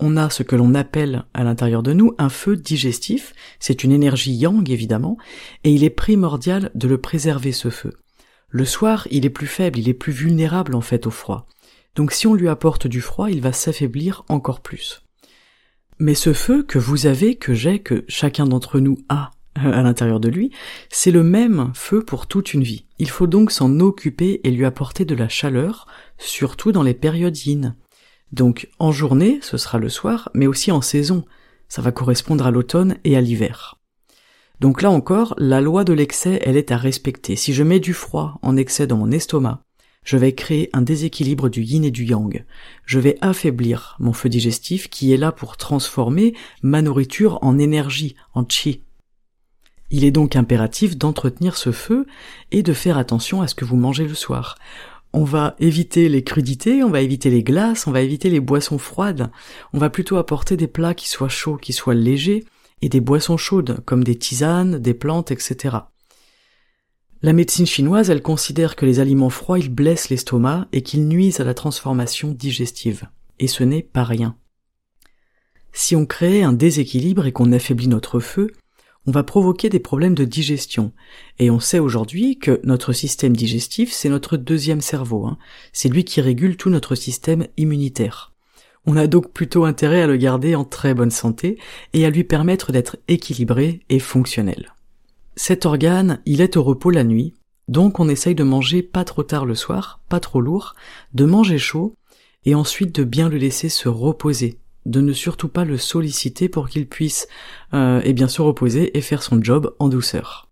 On 0.00 0.16
a 0.16 0.28
ce 0.28 0.42
que 0.42 0.56
l'on 0.56 0.74
appelle 0.74 1.24
à 1.34 1.44
l'intérieur 1.44 1.82
de 1.82 1.92
nous 1.92 2.14
un 2.18 2.28
feu 2.28 2.56
digestif, 2.56 3.32
c'est 3.60 3.84
une 3.84 3.92
énergie 3.92 4.34
yang 4.34 4.68
évidemment, 4.68 5.16
et 5.62 5.72
il 5.72 5.84
est 5.84 5.90
primordial 5.90 6.70
de 6.74 6.88
le 6.88 6.98
préserver 6.98 7.52
ce 7.52 7.70
feu. 7.70 7.92
Le 8.48 8.64
soir, 8.64 9.06
il 9.10 9.24
est 9.24 9.30
plus 9.30 9.46
faible, 9.46 9.78
il 9.78 9.88
est 9.88 9.94
plus 9.94 10.12
vulnérable 10.12 10.74
en 10.74 10.80
fait 10.80 11.06
au 11.06 11.10
froid. 11.10 11.46
Donc 11.94 12.12
si 12.12 12.26
on 12.26 12.34
lui 12.34 12.48
apporte 12.48 12.86
du 12.86 13.00
froid, 13.00 13.30
il 13.30 13.40
va 13.40 13.52
s'affaiblir 13.52 14.24
encore 14.28 14.60
plus. 14.60 15.02
Mais 15.98 16.14
ce 16.14 16.32
feu 16.32 16.64
que 16.64 16.78
vous 16.78 17.06
avez, 17.06 17.36
que 17.36 17.54
j'ai, 17.54 17.78
que 17.78 18.04
chacun 18.08 18.46
d'entre 18.46 18.80
nous 18.80 18.98
a 19.08 19.30
à 19.54 19.82
l'intérieur 19.82 20.20
de 20.20 20.28
lui, 20.28 20.50
c'est 20.90 21.10
le 21.10 21.22
même 21.22 21.70
feu 21.74 22.02
pour 22.02 22.26
toute 22.26 22.54
une 22.54 22.62
vie. 22.62 22.86
Il 22.98 23.10
faut 23.10 23.26
donc 23.26 23.50
s'en 23.50 23.80
occuper 23.80 24.40
et 24.44 24.50
lui 24.50 24.64
apporter 24.64 25.04
de 25.04 25.14
la 25.14 25.28
chaleur, 25.28 25.86
surtout 26.18 26.72
dans 26.72 26.82
les 26.82 26.94
périodes 26.94 27.38
yin. 27.46 27.76
Donc 28.32 28.68
en 28.78 28.92
journée, 28.92 29.38
ce 29.42 29.56
sera 29.56 29.78
le 29.78 29.88
soir, 29.88 30.30
mais 30.34 30.46
aussi 30.46 30.72
en 30.72 30.80
saison. 30.80 31.24
Ça 31.68 31.82
va 31.82 31.92
correspondre 31.92 32.46
à 32.46 32.50
l'automne 32.50 32.96
et 33.04 33.16
à 33.16 33.20
l'hiver. 33.20 33.78
Donc 34.60 34.82
là 34.82 34.90
encore, 34.90 35.34
la 35.38 35.60
loi 35.60 35.84
de 35.84 35.92
l'excès, 35.92 36.40
elle 36.42 36.56
est 36.56 36.72
à 36.72 36.76
respecter. 36.76 37.36
Si 37.36 37.52
je 37.52 37.62
mets 37.62 37.80
du 37.80 37.92
froid 37.92 38.38
en 38.42 38.56
excès 38.56 38.86
dans 38.86 38.96
mon 38.96 39.10
estomac, 39.10 39.62
je 40.04 40.16
vais 40.16 40.34
créer 40.34 40.68
un 40.72 40.82
déséquilibre 40.82 41.48
du 41.48 41.62
yin 41.62 41.84
et 41.84 41.90
du 41.90 42.04
yang. 42.04 42.44
Je 42.84 42.98
vais 42.98 43.16
affaiblir 43.20 43.96
mon 43.98 44.12
feu 44.12 44.28
digestif 44.28 44.88
qui 44.88 45.12
est 45.12 45.16
là 45.16 45.32
pour 45.32 45.56
transformer 45.56 46.34
ma 46.62 46.82
nourriture 46.82 47.38
en 47.42 47.58
énergie, 47.58 48.14
en 48.34 48.44
chi. 48.46 48.82
Il 49.90 50.04
est 50.04 50.10
donc 50.10 50.36
impératif 50.36 50.96
d'entretenir 50.96 51.56
ce 51.56 51.72
feu 51.72 52.06
et 52.50 52.62
de 52.62 52.72
faire 52.72 52.98
attention 52.98 53.42
à 53.42 53.48
ce 53.48 53.54
que 53.54 53.64
vous 53.64 53.76
mangez 53.76 54.06
le 54.06 54.14
soir. 54.14 54.56
On 55.12 55.24
va 55.24 55.54
éviter 55.60 56.08
les 56.08 56.24
crudités, 56.24 56.82
on 56.82 56.90
va 56.90 57.00
éviter 57.00 57.30
les 57.30 57.44
glaces, 57.44 57.86
on 57.86 57.92
va 57.92 58.00
éviter 58.00 58.30
les 58.30 58.40
boissons 58.40 58.78
froides. 58.78 59.30
On 59.72 59.78
va 59.78 59.90
plutôt 59.90 60.16
apporter 60.16 60.56
des 60.56 60.66
plats 60.66 60.94
qui 60.94 61.08
soient 61.08 61.28
chauds, 61.28 61.56
qui 61.56 61.72
soient 61.72 61.94
légers, 61.94 62.44
et 62.82 62.88
des 62.88 63.00
boissons 63.00 63.36
chaudes, 63.36 63.80
comme 63.84 64.02
des 64.02 64.16
tisanes, 64.16 64.78
des 64.78 64.94
plantes, 64.94 65.30
etc. 65.30 65.76
La 67.22 67.32
médecine 67.32 67.64
chinoise, 67.64 68.10
elle 68.10 68.22
considère 68.22 68.76
que 68.76 68.84
les 68.84 69.00
aliments 69.00 69.30
froids, 69.30 69.58
ils 69.58 69.72
blessent 69.72 70.10
l'estomac 70.10 70.68
et 70.72 70.82
qu'ils 70.82 71.08
nuisent 71.08 71.40
à 71.40 71.44
la 71.44 71.54
transformation 71.54 72.32
digestive. 72.32 73.08
Et 73.38 73.46
ce 73.46 73.64
n'est 73.64 73.82
pas 73.82 74.04
rien. 74.04 74.36
Si 75.72 75.96
on 75.96 76.06
crée 76.06 76.42
un 76.42 76.52
déséquilibre 76.52 77.24
et 77.24 77.32
qu'on 77.32 77.52
affaiblit 77.52 77.88
notre 77.88 78.20
feu, 78.20 78.52
on 79.06 79.10
va 79.10 79.22
provoquer 79.22 79.68
des 79.68 79.80
problèmes 79.80 80.14
de 80.14 80.24
digestion. 80.24 80.92
Et 81.38 81.50
on 81.50 81.60
sait 81.60 81.78
aujourd'hui 81.78 82.38
que 82.38 82.60
notre 82.64 82.92
système 82.92 83.36
digestif, 83.36 83.92
c'est 83.92 84.08
notre 84.08 84.36
deuxième 84.36 84.80
cerveau. 84.80 85.26
Hein. 85.26 85.38
C'est 85.72 85.88
lui 85.88 86.04
qui 86.04 86.20
régule 86.20 86.56
tout 86.56 86.70
notre 86.70 86.94
système 86.94 87.46
immunitaire. 87.56 88.32
On 88.86 88.96
a 88.96 89.06
donc 89.06 89.30
plutôt 89.32 89.64
intérêt 89.64 90.02
à 90.02 90.06
le 90.06 90.16
garder 90.16 90.54
en 90.54 90.64
très 90.64 90.94
bonne 90.94 91.10
santé 91.10 91.58
et 91.92 92.04
à 92.04 92.10
lui 92.10 92.24
permettre 92.24 92.70
d'être 92.72 92.98
équilibré 93.08 93.80
et 93.88 93.98
fonctionnel. 93.98 94.74
Cet 95.36 95.66
organe, 95.66 96.20
il 96.26 96.40
est 96.40 96.56
au 96.56 96.62
repos 96.62 96.90
la 96.90 97.04
nuit, 97.04 97.34
donc 97.66 97.98
on 97.98 98.08
essaye 98.08 98.34
de 98.34 98.44
manger 98.44 98.82
pas 98.82 99.04
trop 99.04 99.22
tard 99.22 99.46
le 99.46 99.54
soir, 99.54 100.00
pas 100.08 100.20
trop 100.20 100.40
lourd, 100.40 100.74
de 101.14 101.24
manger 101.24 101.58
chaud, 101.58 101.94
et 102.44 102.54
ensuite 102.54 102.94
de 102.94 103.04
bien 103.04 103.28
le 103.28 103.38
laisser 103.38 103.70
se 103.70 103.88
reposer, 103.88 104.58
de 104.86 105.00
ne 105.00 105.12
surtout 105.12 105.48
pas 105.48 105.64
le 105.64 105.78
solliciter 105.78 106.48
pour 106.48 106.68
qu'il 106.68 106.86
puisse 106.86 107.28
euh, 107.72 108.00
eh 108.04 108.12
bien 108.12 108.28
se 108.28 108.42
reposer 108.42 108.96
et 108.96 109.00
faire 109.00 109.22
son 109.22 109.42
job 109.42 109.74
en 109.78 109.88
douceur. 109.88 110.48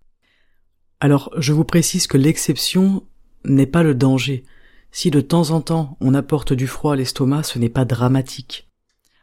Alors 1.01 1.31
je 1.37 1.53
vous 1.53 1.65
précise 1.65 2.07
que 2.07 2.19
l'exception 2.19 3.05
n'est 3.45 3.67
pas 3.67 3.83
le 3.83 3.95
danger. 3.95 4.45
Si 4.91 5.11
de 5.11 5.21
temps 5.21 5.51
en 5.51 5.61
temps 5.61 5.97
on 6.01 6.15
apporte 6.15 6.53
du 6.53 6.67
froid 6.67 6.93
à 6.93 6.97
l'estomac, 6.97 7.43
ce 7.43 7.59
n'est 7.59 7.69
pas 7.69 7.85
dramatique. 7.85 8.69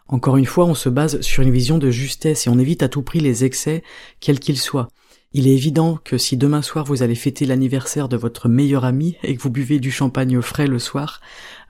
Encore 0.07 0.37
une 0.37 0.45
fois, 0.47 0.65
on 0.65 0.73
se 0.73 0.89
base 0.89 1.21
sur 1.21 1.43
une 1.43 1.51
vision 1.51 1.77
de 1.77 1.91
justesse 1.91 2.47
et 2.47 2.49
on 2.49 2.57
évite 2.57 2.81
à 2.81 2.89
tout 2.89 3.03
prix 3.03 3.19
les 3.19 3.45
excès, 3.45 3.83
quels 4.19 4.39
qu'ils 4.39 4.57
soient. 4.57 4.87
Il 5.33 5.47
est 5.47 5.53
évident 5.53 5.99
que 6.03 6.17
si 6.17 6.35
demain 6.35 6.63
soir 6.63 6.85
vous 6.85 7.03
allez 7.03 7.13
fêter 7.13 7.45
l'anniversaire 7.45 8.09
de 8.09 8.17
votre 8.17 8.49
meilleur 8.49 8.83
ami 8.85 9.15
et 9.21 9.35
que 9.35 9.41
vous 9.41 9.51
buvez 9.51 9.79
du 9.79 9.91
champagne 9.91 10.41
frais 10.41 10.65
le 10.65 10.79
soir, 10.79 11.21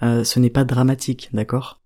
euh, 0.01 0.24
ce 0.24 0.39
n'est 0.39 0.50
pas 0.50 0.63
dramatique, 0.63 1.29
d'accord? 1.34 1.78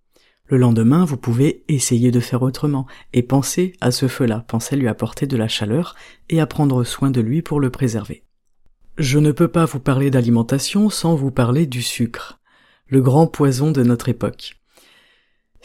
Le 0.53 0.59
lendemain, 0.59 1.03
vous 1.03 1.17
pouvez 1.17 1.63
essayer 1.67 2.11
de 2.11 2.19
faire 2.19 2.43
autrement 2.43 2.85
et 3.11 3.23
penser 3.23 3.73
à 3.81 3.89
ce 3.89 4.07
feu-là, 4.07 4.45
pensez 4.47 4.75
à 4.75 4.77
lui 4.77 4.87
apporter 4.87 5.25
de 5.25 5.35
la 5.35 5.47
chaleur 5.47 5.95
et 6.29 6.39
à 6.39 6.45
prendre 6.45 6.83
soin 6.83 7.09
de 7.09 7.21
lui 7.21 7.41
pour 7.41 7.59
le 7.59 7.71
préserver. 7.71 8.23
Je 8.99 9.17
ne 9.17 9.31
peux 9.31 9.47
pas 9.47 9.65
vous 9.65 9.79
parler 9.79 10.11
d'alimentation 10.11 10.91
sans 10.91 11.15
vous 11.15 11.31
parler 11.31 11.65
du 11.65 11.81
sucre, 11.81 12.39
le 12.85 13.01
grand 13.01 13.25
poison 13.25 13.71
de 13.71 13.81
notre 13.81 14.09
époque. 14.09 14.62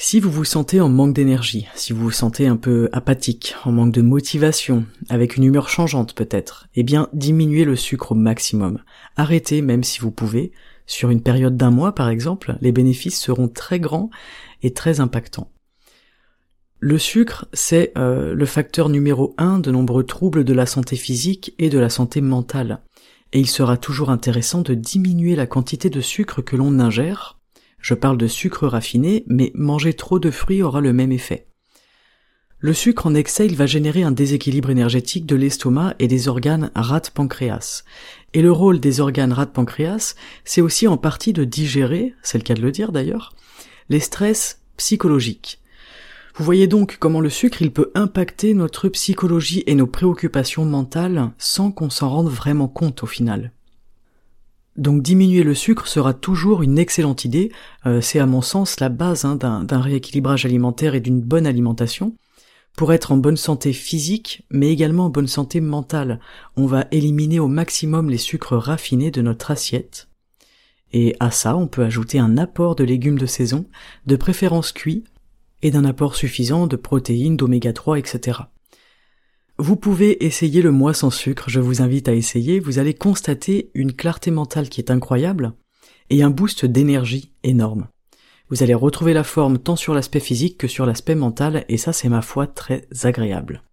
Si 0.00 0.20
vous 0.20 0.30
vous 0.30 0.44
sentez 0.44 0.80
en 0.80 0.88
manque 0.88 1.12
d'énergie, 1.12 1.66
si 1.74 1.92
vous 1.92 2.04
vous 2.04 2.10
sentez 2.12 2.46
un 2.46 2.56
peu 2.56 2.88
apathique, 2.92 3.56
en 3.64 3.72
manque 3.72 3.90
de 3.92 4.00
motivation, 4.00 4.86
avec 5.08 5.36
une 5.36 5.42
humeur 5.42 5.68
changeante 5.68 6.14
peut-être, 6.14 6.68
eh 6.76 6.84
bien 6.84 7.08
diminuez 7.12 7.64
le 7.64 7.74
sucre 7.74 8.12
au 8.12 8.14
maximum. 8.14 8.78
Arrêtez 9.16 9.60
même 9.60 9.82
si 9.82 9.98
vous 9.98 10.12
pouvez. 10.12 10.52
Sur 10.86 11.10
une 11.10 11.20
période 11.20 11.56
d'un 11.56 11.72
mois 11.72 11.96
par 11.96 12.10
exemple, 12.10 12.56
les 12.60 12.70
bénéfices 12.70 13.20
seront 13.20 13.48
très 13.48 13.80
grands 13.80 14.08
et 14.62 14.72
très 14.72 15.00
impactants. 15.00 15.50
Le 16.78 16.96
sucre, 16.96 17.48
c'est 17.52 17.90
euh, 17.98 18.34
le 18.34 18.46
facteur 18.46 18.90
numéro 18.90 19.34
un 19.36 19.58
de 19.58 19.72
nombreux 19.72 20.04
troubles 20.04 20.44
de 20.44 20.54
la 20.54 20.66
santé 20.66 20.94
physique 20.94 21.54
et 21.58 21.70
de 21.70 21.78
la 21.80 21.90
santé 21.90 22.20
mentale. 22.20 22.82
Et 23.32 23.40
il 23.40 23.48
sera 23.48 23.76
toujours 23.76 24.10
intéressant 24.10 24.62
de 24.62 24.74
diminuer 24.74 25.34
la 25.34 25.48
quantité 25.48 25.90
de 25.90 26.00
sucre 26.00 26.40
que 26.40 26.54
l'on 26.54 26.78
ingère, 26.78 27.37
je 27.80 27.94
parle 27.94 28.18
de 28.18 28.26
sucre 28.26 28.66
raffiné, 28.66 29.24
mais 29.26 29.52
manger 29.54 29.94
trop 29.94 30.18
de 30.18 30.30
fruits 30.30 30.62
aura 30.62 30.80
le 30.80 30.92
même 30.92 31.12
effet. 31.12 31.48
Le 32.60 32.72
sucre 32.72 33.06
en 33.06 33.14
excès, 33.14 33.46
il 33.46 33.54
va 33.54 33.66
générer 33.66 34.02
un 34.02 34.10
déséquilibre 34.10 34.70
énergétique 34.70 35.26
de 35.26 35.36
l'estomac 35.36 35.94
et 36.00 36.08
des 36.08 36.26
organes 36.26 36.72
rate-pancréas. 36.74 37.84
Et 38.34 38.42
le 38.42 38.50
rôle 38.50 38.80
des 38.80 38.98
organes 38.98 39.32
rate-pancréas, 39.32 40.16
c'est 40.44 40.60
aussi 40.60 40.88
en 40.88 40.96
partie 40.96 41.32
de 41.32 41.44
digérer, 41.44 42.14
c'est 42.22 42.38
le 42.38 42.42
cas 42.42 42.54
de 42.54 42.60
le 42.60 42.72
dire 42.72 42.90
d'ailleurs, 42.90 43.32
les 43.88 44.00
stress 44.00 44.60
psychologiques. 44.76 45.60
Vous 46.34 46.44
voyez 46.44 46.66
donc 46.66 46.96
comment 46.98 47.20
le 47.20 47.30
sucre, 47.30 47.62
il 47.62 47.72
peut 47.72 47.92
impacter 47.94 48.54
notre 48.54 48.88
psychologie 48.88 49.62
et 49.66 49.76
nos 49.76 49.86
préoccupations 49.86 50.64
mentales 50.64 51.30
sans 51.38 51.70
qu'on 51.70 51.90
s'en 51.90 52.10
rende 52.10 52.28
vraiment 52.28 52.68
compte 52.68 53.04
au 53.04 53.06
final. 53.06 53.52
Donc 54.78 55.02
diminuer 55.02 55.42
le 55.42 55.54
sucre 55.54 55.88
sera 55.88 56.14
toujours 56.14 56.62
une 56.62 56.78
excellente 56.78 57.24
idée, 57.24 57.50
euh, 57.84 58.00
c'est 58.00 58.20
à 58.20 58.26
mon 58.26 58.42
sens 58.42 58.78
la 58.78 58.88
base 58.88 59.24
hein, 59.24 59.34
d'un 59.34 59.80
rééquilibrage 59.80 60.46
alimentaire 60.46 60.94
et 60.94 61.00
d'une 61.00 61.20
bonne 61.20 61.48
alimentation. 61.48 62.14
Pour 62.76 62.92
être 62.92 63.10
en 63.10 63.16
bonne 63.16 63.36
santé 63.36 63.72
physique, 63.72 64.46
mais 64.52 64.70
également 64.70 65.06
en 65.06 65.10
bonne 65.10 65.26
santé 65.26 65.60
mentale, 65.60 66.20
on 66.56 66.66
va 66.66 66.86
éliminer 66.92 67.40
au 67.40 67.48
maximum 67.48 68.08
les 68.08 68.18
sucres 68.18 68.56
raffinés 68.56 69.10
de 69.10 69.20
notre 69.20 69.50
assiette. 69.50 70.08
Et 70.92 71.16
à 71.18 71.32
ça, 71.32 71.56
on 71.56 71.66
peut 71.66 71.82
ajouter 71.82 72.20
un 72.20 72.38
apport 72.38 72.76
de 72.76 72.84
légumes 72.84 73.18
de 73.18 73.26
saison, 73.26 73.66
de 74.06 74.14
préférence 74.14 74.70
cuits, 74.70 75.02
et 75.60 75.72
d'un 75.72 75.84
apport 75.84 76.14
suffisant 76.14 76.68
de 76.68 76.76
protéines, 76.76 77.36
d'oméga 77.36 77.72
3, 77.72 77.98
etc. 77.98 78.38
Vous 79.60 79.74
pouvez 79.74 80.24
essayer 80.24 80.62
le 80.62 80.70
mois 80.70 80.94
sans 80.94 81.10
sucre, 81.10 81.50
je 81.50 81.58
vous 81.58 81.82
invite 81.82 82.08
à 82.08 82.14
essayer, 82.14 82.60
vous 82.60 82.78
allez 82.78 82.94
constater 82.94 83.72
une 83.74 83.92
clarté 83.92 84.30
mentale 84.30 84.68
qui 84.68 84.80
est 84.80 84.92
incroyable 84.92 85.52
et 86.10 86.22
un 86.22 86.30
boost 86.30 86.64
d'énergie 86.64 87.32
énorme. 87.42 87.88
Vous 88.50 88.62
allez 88.62 88.74
retrouver 88.74 89.14
la 89.14 89.24
forme 89.24 89.58
tant 89.58 89.74
sur 89.74 89.94
l'aspect 89.94 90.20
physique 90.20 90.58
que 90.58 90.68
sur 90.68 90.86
l'aspect 90.86 91.16
mental 91.16 91.64
et 91.68 91.76
ça 91.76 91.92
c'est 91.92 92.08
ma 92.08 92.22
foi 92.22 92.46
très 92.46 92.86
agréable. 93.02 93.64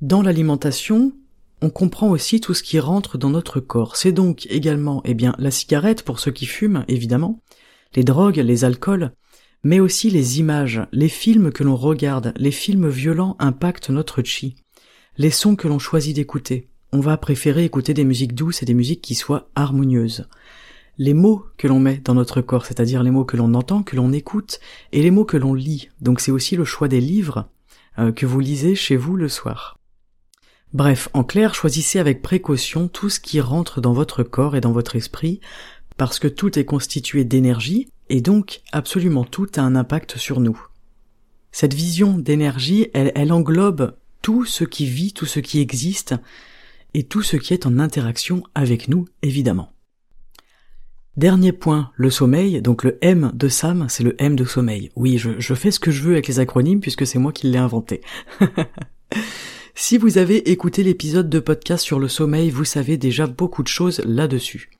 Dans 0.00 0.22
l'alimentation, 0.22 1.12
on 1.60 1.68
comprend 1.68 2.08
aussi 2.08 2.40
tout 2.40 2.54
ce 2.54 2.62
qui 2.62 2.80
rentre 2.80 3.18
dans 3.18 3.30
notre 3.30 3.60
corps. 3.60 3.96
C'est 3.96 4.12
donc 4.12 4.46
également, 4.46 5.02
eh 5.04 5.12
bien, 5.12 5.34
la 5.38 5.50
cigarette 5.50 6.04
pour 6.04 6.20
ceux 6.20 6.32
qui 6.32 6.46
fument, 6.46 6.86
évidemment, 6.88 7.42
les 7.94 8.02
drogues, 8.02 8.38
les 8.38 8.64
alcools, 8.64 9.12
mais 9.62 9.78
aussi 9.78 10.08
les 10.08 10.40
images, 10.40 10.80
les 10.90 11.10
films 11.10 11.52
que 11.52 11.64
l'on 11.64 11.76
regarde, 11.76 12.32
les 12.38 12.50
films 12.50 12.88
violents 12.88 13.36
impactent 13.38 13.90
notre 13.90 14.22
chi 14.22 14.56
les 15.18 15.30
sons 15.30 15.56
que 15.56 15.68
l'on 15.68 15.78
choisit 15.78 16.16
d'écouter, 16.16 16.68
on 16.92 17.00
va 17.00 17.16
préférer 17.16 17.64
écouter 17.64 17.92
des 17.94 18.04
musiques 18.04 18.34
douces 18.34 18.62
et 18.62 18.66
des 18.66 18.74
musiques 18.74 19.02
qui 19.02 19.14
soient 19.14 19.48
harmonieuses. 19.54 20.26
Les 20.98 21.14
mots 21.14 21.44
que 21.56 21.68
l'on 21.68 21.80
met 21.80 22.00
dans 22.04 22.14
notre 22.14 22.40
corps, 22.40 22.66
c'est-à-dire 22.66 23.02
les 23.02 23.10
mots 23.10 23.24
que 23.24 23.36
l'on 23.36 23.54
entend, 23.54 23.82
que 23.82 23.96
l'on 23.96 24.12
écoute, 24.12 24.60
et 24.92 25.02
les 25.02 25.10
mots 25.10 25.24
que 25.24 25.36
l'on 25.36 25.54
lit. 25.54 25.88
Donc 26.00 26.20
c'est 26.20 26.30
aussi 26.30 26.56
le 26.56 26.64
choix 26.64 26.88
des 26.88 27.00
livres 27.00 27.48
euh, 27.98 28.12
que 28.12 28.26
vous 28.26 28.40
lisez 28.40 28.74
chez 28.74 28.96
vous 28.96 29.16
le 29.16 29.28
soir. 29.28 29.78
Bref, 30.72 31.08
en 31.12 31.24
clair, 31.24 31.54
choisissez 31.54 31.98
avec 31.98 32.22
précaution 32.22 32.88
tout 32.88 33.10
ce 33.10 33.20
qui 33.20 33.40
rentre 33.40 33.82
dans 33.82 33.92
votre 33.92 34.22
corps 34.22 34.56
et 34.56 34.62
dans 34.62 34.72
votre 34.72 34.96
esprit, 34.96 35.40
parce 35.98 36.18
que 36.18 36.28
tout 36.28 36.58
est 36.58 36.64
constitué 36.64 37.24
d'énergie, 37.24 37.88
et 38.08 38.22
donc 38.22 38.62
absolument 38.72 39.24
tout 39.24 39.48
a 39.56 39.60
un 39.60 39.76
impact 39.76 40.16
sur 40.16 40.40
nous. 40.40 40.58
Cette 41.52 41.74
vision 41.74 42.16
d'énergie, 42.16 42.88
elle, 42.94 43.12
elle 43.14 43.32
englobe 43.32 43.94
tout 44.22 44.44
ce 44.44 44.64
qui 44.64 44.86
vit, 44.86 45.12
tout 45.12 45.26
ce 45.26 45.40
qui 45.40 45.60
existe, 45.60 46.14
et 46.94 47.04
tout 47.04 47.22
ce 47.22 47.36
qui 47.36 47.52
est 47.52 47.66
en 47.66 47.78
interaction 47.78 48.42
avec 48.54 48.88
nous, 48.88 49.06
évidemment. 49.22 49.72
Dernier 51.16 51.52
point, 51.52 51.90
le 51.96 52.08
sommeil, 52.08 52.62
donc 52.62 52.84
le 52.84 52.96
M 53.02 53.32
de 53.34 53.48
Sam, 53.48 53.86
c'est 53.90 54.02
le 54.02 54.14
M 54.18 54.34
de 54.34 54.44
sommeil. 54.44 54.90
Oui, 54.96 55.18
je, 55.18 55.54
fais 55.54 55.70
ce 55.70 55.80
que 55.80 55.90
je 55.90 56.02
veux 56.02 56.12
avec 56.12 56.26
les 56.26 56.40
acronymes 56.40 56.80
puisque 56.80 57.06
c'est 57.06 57.18
moi 57.18 57.32
qui 57.32 57.48
l'ai 57.48 57.58
inventé. 57.58 58.00
si 59.74 59.98
vous 59.98 60.16
avez 60.16 60.50
écouté 60.50 60.82
l'épisode 60.82 61.28
de 61.28 61.38
podcast 61.38 61.84
sur 61.84 61.98
le 61.98 62.08
sommeil, 62.08 62.48
vous 62.48 62.64
savez 62.64 62.96
déjà 62.96 63.26
beaucoup 63.26 63.62
de 63.62 63.68
choses 63.68 64.00
là-dessus. 64.06 64.70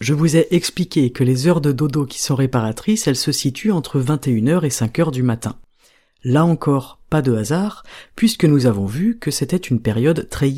Je 0.00 0.14
vous 0.14 0.36
ai 0.36 0.48
expliqué 0.50 1.10
que 1.10 1.22
les 1.22 1.46
heures 1.46 1.60
de 1.60 1.70
dodo 1.70 2.06
qui 2.06 2.20
sont 2.20 2.34
réparatrices, 2.34 3.06
elles 3.06 3.16
se 3.16 3.32
situent 3.32 3.72
entre 3.72 4.00
21h 4.00 4.64
et 4.64 4.70
5h 4.70 5.12
du 5.12 5.22
matin. 5.22 5.60
Là 6.24 6.44
encore, 6.44 6.97
pas 7.08 7.22
de 7.22 7.34
hasard, 7.34 7.84
puisque 8.16 8.44
nous 8.44 8.66
avons 8.66 8.86
vu 8.86 9.18
que 9.18 9.30
c'était 9.30 9.56
une 9.56 9.80
période 9.80 10.28
très. 10.28 10.48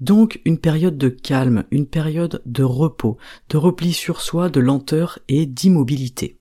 Donc 0.00 0.40
une 0.44 0.58
période 0.58 0.98
de 0.98 1.08
calme, 1.08 1.64
une 1.70 1.86
période 1.86 2.42
de 2.44 2.64
repos, 2.64 3.18
de 3.50 3.56
repli 3.56 3.92
sur 3.92 4.20
soi, 4.20 4.48
de 4.48 4.58
lenteur 4.58 5.20
et 5.28 5.46
d'immobilité. 5.46 6.40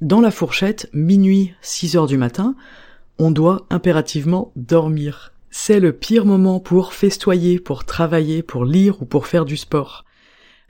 Dans 0.00 0.20
la 0.20 0.30
fourchette, 0.30 0.88
minuit, 0.92 1.52
6 1.60 1.96
heures 1.96 2.06
du 2.06 2.16
matin, 2.16 2.54
on 3.18 3.30
doit 3.30 3.66
impérativement 3.70 4.52
dormir. 4.56 5.32
C'est 5.50 5.80
le 5.80 5.92
pire 5.92 6.24
moment 6.24 6.60
pour 6.60 6.94
festoyer, 6.94 7.60
pour 7.60 7.84
travailler, 7.84 8.42
pour 8.42 8.64
lire 8.64 9.02
ou 9.02 9.04
pour 9.04 9.26
faire 9.26 9.44
du 9.44 9.56
sport. 9.56 10.04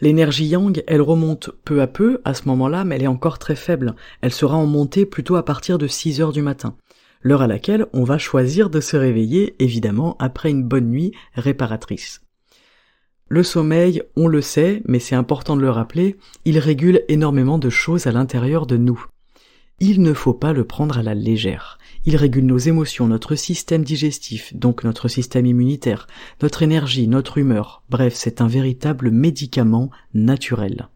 L'énergie 0.00 0.46
yang, 0.46 0.82
elle 0.86 1.02
remonte 1.02 1.50
peu 1.64 1.80
à 1.80 1.86
peu 1.86 2.20
à 2.24 2.34
ce 2.34 2.48
moment-là, 2.48 2.84
mais 2.84 2.96
elle 2.96 3.04
est 3.04 3.06
encore 3.06 3.38
très 3.38 3.56
faible. 3.56 3.94
Elle 4.20 4.32
sera 4.32 4.56
en 4.56 4.66
montée 4.66 5.06
plutôt 5.06 5.36
à 5.36 5.44
partir 5.44 5.78
de 5.78 5.86
6 5.86 6.20
heures 6.20 6.32
du 6.32 6.42
matin 6.42 6.76
l'heure 7.24 7.42
à 7.42 7.48
laquelle 7.48 7.86
on 7.92 8.04
va 8.04 8.18
choisir 8.18 8.70
de 8.70 8.80
se 8.80 8.96
réveiller, 8.96 9.56
évidemment, 9.58 10.16
après 10.20 10.50
une 10.50 10.62
bonne 10.62 10.88
nuit 10.88 11.12
réparatrice. 11.34 12.20
Le 13.28 13.42
sommeil, 13.42 14.02
on 14.14 14.28
le 14.28 14.42
sait, 14.42 14.82
mais 14.86 15.00
c'est 15.00 15.16
important 15.16 15.56
de 15.56 15.62
le 15.62 15.70
rappeler, 15.70 16.16
il 16.44 16.58
régule 16.58 17.02
énormément 17.08 17.58
de 17.58 17.70
choses 17.70 18.06
à 18.06 18.12
l'intérieur 18.12 18.66
de 18.66 18.76
nous. 18.76 19.04
Il 19.80 20.02
ne 20.02 20.12
faut 20.12 20.34
pas 20.34 20.52
le 20.52 20.64
prendre 20.64 20.98
à 20.98 21.02
la 21.02 21.14
légère. 21.14 21.78
Il 22.04 22.16
régule 22.16 22.46
nos 22.46 22.58
émotions, 22.58 23.08
notre 23.08 23.34
système 23.34 23.82
digestif, 23.82 24.54
donc 24.54 24.84
notre 24.84 25.08
système 25.08 25.46
immunitaire, 25.46 26.06
notre 26.42 26.62
énergie, 26.62 27.08
notre 27.08 27.38
humeur. 27.38 27.82
Bref, 27.88 28.14
c'est 28.14 28.42
un 28.42 28.46
véritable 28.46 29.10
médicament 29.10 29.90
naturel. 30.12 30.88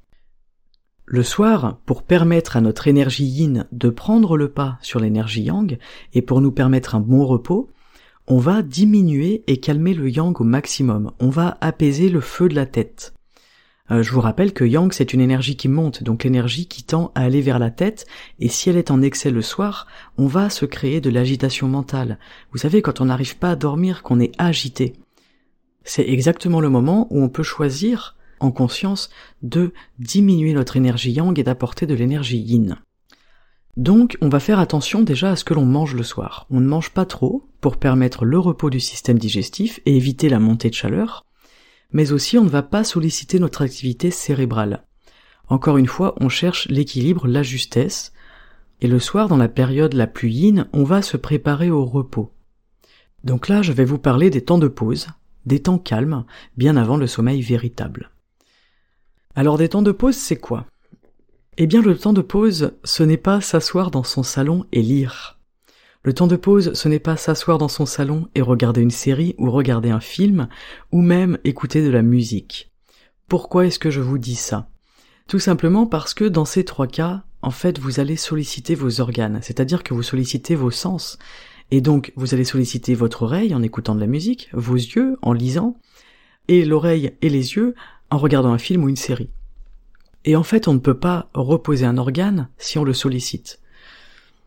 Le 1.10 1.22
soir, 1.22 1.78
pour 1.86 2.02
permettre 2.02 2.58
à 2.58 2.60
notre 2.60 2.86
énergie 2.86 3.24
yin 3.24 3.66
de 3.72 3.88
prendre 3.88 4.36
le 4.36 4.50
pas 4.50 4.76
sur 4.82 5.00
l'énergie 5.00 5.40
yang 5.40 5.78
et 6.12 6.20
pour 6.20 6.42
nous 6.42 6.52
permettre 6.52 6.94
un 6.94 7.00
bon 7.00 7.24
repos, 7.24 7.70
on 8.26 8.36
va 8.36 8.60
diminuer 8.60 9.42
et 9.46 9.56
calmer 9.56 9.94
le 9.94 10.10
yang 10.10 10.38
au 10.38 10.44
maximum. 10.44 11.12
On 11.18 11.30
va 11.30 11.56
apaiser 11.62 12.10
le 12.10 12.20
feu 12.20 12.50
de 12.50 12.54
la 12.54 12.66
tête. 12.66 13.14
Euh, 13.90 14.02
je 14.02 14.12
vous 14.12 14.20
rappelle 14.20 14.52
que 14.52 14.66
yang 14.66 14.92
c'est 14.92 15.14
une 15.14 15.22
énergie 15.22 15.56
qui 15.56 15.68
monte, 15.68 16.02
donc 16.02 16.24
l'énergie 16.24 16.66
qui 16.66 16.82
tend 16.82 17.10
à 17.14 17.22
aller 17.22 17.40
vers 17.40 17.58
la 17.58 17.70
tête, 17.70 18.04
et 18.38 18.50
si 18.50 18.68
elle 18.68 18.76
est 18.76 18.90
en 18.90 19.00
excès 19.00 19.30
le 19.30 19.40
soir, 19.40 19.86
on 20.18 20.26
va 20.26 20.50
se 20.50 20.66
créer 20.66 21.00
de 21.00 21.08
l'agitation 21.08 21.68
mentale. 21.68 22.18
Vous 22.52 22.58
savez, 22.58 22.82
quand 22.82 23.00
on 23.00 23.06
n'arrive 23.06 23.38
pas 23.38 23.52
à 23.52 23.56
dormir, 23.56 24.02
qu'on 24.02 24.20
est 24.20 24.34
agité. 24.36 24.92
C'est 25.84 26.06
exactement 26.06 26.60
le 26.60 26.68
moment 26.68 27.06
où 27.08 27.22
on 27.22 27.30
peut 27.30 27.42
choisir 27.42 28.17
en 28.40 28.50
conscience 28.50 29.10
de 29.42 29.72
diminuer 29.98 30.52
notre 30.52 30.76
énergie 30.76 31.12
yang 31.12 31.38
et 31.38 31.42
d'apporter 31.42 31.86
de 31.86 31.94
l'énergie 31.94 32.38
yin. 32.38 32.78
Donc 33.76 34.18
on 34.20 34.28
va 34.28 34.40
faire 34.40 34.58
attention 34.58 35.02
déjà 35.02 35.30
à 35.30 35.36
ce 35.36 35.44
que 35.44 35.54
l'on 35.54 35.64
mange 35.64 35.94
le 35.94 36.02
soir. 36.02 36.46
On 36.50 36.60
ne 36.60 36.66
mange 36.66 36.90
pas 36.90 37.04
trop 37.04 37.48
pour 37.60 37.76
permettre 37.76 38.24
le 38.24 38.38
repos 38.38 38.70
du 38.70 38.80
système 38.80 39.18
digestif 39.18 39.80
et 39.86 39.96
éviter 39.96 40.28
la 40.28 40.40
montée 40.40 40.68
de 40.68 40.74
chaleur, 40.74 41.24
mais 41.92 42.12
aussi 42.12 42.38
on 42.38 42.44
ne 42.44 42.48
va 42.48 42.62
pas 42.62 42.82
solliciter 42.82 43.38
notre 43.38 43.62
activité 43.62 44.10
cérébrale. 44.10 44.84
Encore 45.48 45.78
une 45.78 45.86
fois, 45.86 46.14
on 46.20 46.28
cherche 46.28 46.68
l'équilibre, 46.68 47.26
la 47.26 47.42
justesse, 47.42 48.12
et 48.80 48.88
le 48.88 48.98
soir, 48.98 49.28
dans 49.28 49.36
la 49.36 49.48
période 49.48 49.94
la 49.94 50.06
plus 50.06 50.30
yin, 50.30 50.68
on 50.72 50.84
va 50.84 51.02
se 51.02 51.16
préparer 51.16 51.70
au 51.70 51.84
repos. 51.84 52.32
Donc 53.24 53.48
là, 53.48 53.62
je 53.62 53.72
vais 53.72 53.84
vous 53.84 53.98
parler 53.98 54.30
des 54.30 54.42
temps 54.42 54.58
de 54.58 54.68
pause, 54.68 55.08
des 55.46 55.60
temps 55.60 55.78
calmes, 55.78 56.24
bien 56.56 56.76
avant 56.76 56.96
le 56.96 57.06
sommeil 57.06 57.42
véritable. 57.42 58.10
Alors 59.38 59.56
des 59.56 59.68
temps 59.68 59.82
de 59.82 59.92
pause, 59.92 60.16
c'est 60.16 60.34
quoi? 60.34 60.66
Eh 61.58 61.68
bien 61.68 61.80
le 61.80 61.96
temps 61.96 62.12
de 62.12 62.22
pause, 62.22 62.72
ce 62.82 63.04
n'est 63.04 63.16
pas 63.16 63.40
s'asseoir 63.40 63.92
dans 63.92 64.02
son 64.02 64.24
salon 64.24 64.64
et 64.72 64.82
lire. 64.82 65.38
Le 66.02 66.12
temps 66.12 66.26
de 66.26 66.34
pause, 66.34 66.72
ce 66.72 66.88
n'est 66.88 66.98
pas 66.98 67.16
s'asseoir 67.16 67.56
dans 67.56 67.68
son 67.68 67.86
salon 67.86 68.26
et 68.34 68.42
regarder 68.42 68.80
une 68.80 68.90
série 68.90 69.36
ou 69.38 69.52
regarder 69.52 69.90
un 69.90 70.00
film, 70.00 70.48
ou 70.90 71.02
même 71.02 71.38
écouter 71.44 71.84
de 71.84 71.90
la 71.90 72.02
musique. 72.02 72.72
Pourquoi 73.28 73.66
est-ce 73.66 73.78
que 73.78 73.92
je 73.92 74.00
vous 74.00 74.18
dis 74.18 74.34
ça? 74.34 74.70
Tout 75.28 75.38
simplement 75.38 75.86
parce 75.86 76.14
que 76.14 76.24
dans 76.24 76.44
ces 76.44 76.64
trois 76.64 76.88
cas, 76.88 77.22
en 77.40 77.52
fait, 77.52 77.78
vous 77.78 78.00
allez 78.00 78.16
solliciter 78.16 78.74
vos 78.74 79.00
organes, 79.00 79.38
c'est-à-dire 79.40 79.84
que 79.84 79.94
vous 79.94 80.02
sollicitez 80.02 80.56
vos 80.56 80.72
sens. 80.72 81.16
Et 81.70 81.80
donc, 81.80 82.12
vous 82.16 82.34
allez 82.34 82.42
solliciter 82.42 82.96
votre 82.96 83.22
oreille 83.22 83.54
en 83.54 83.62
écoutant 83.62 83.94
de 83.94 84.00
la 84.00 84.08
musique, 84.08 84.48
vos 84.52 84.74
yeux 84.74 85.16
en 85.22 85.32
lisant, 85.32 85.76
et 86.48 86.64
l'oreille 86.64 87.12
et 87.22 87.28
les 87.28 87.54
yeux 87.54 87.76
en 88.10 88.18
regardant 88.18 88.52
un 88.52 88.58
film 88.58 88.84
ou 88.84 88.88
une 88.88 88.96
série. 88.96 89.30
Et 90.24 90.36
en 90.36 90.42
fait, 90.42 90.68
on 90.68 90.74
ne 90.74 90.78
peut 90.78 90.98
pas 90.98 91.28
reposer 91.34 91.86
un 91.86 91.98
organe 91.98 92.48
si 92.58 92.78
on 92.78 92.84
le 92.84 92.92
sollicite. 92.92 93.60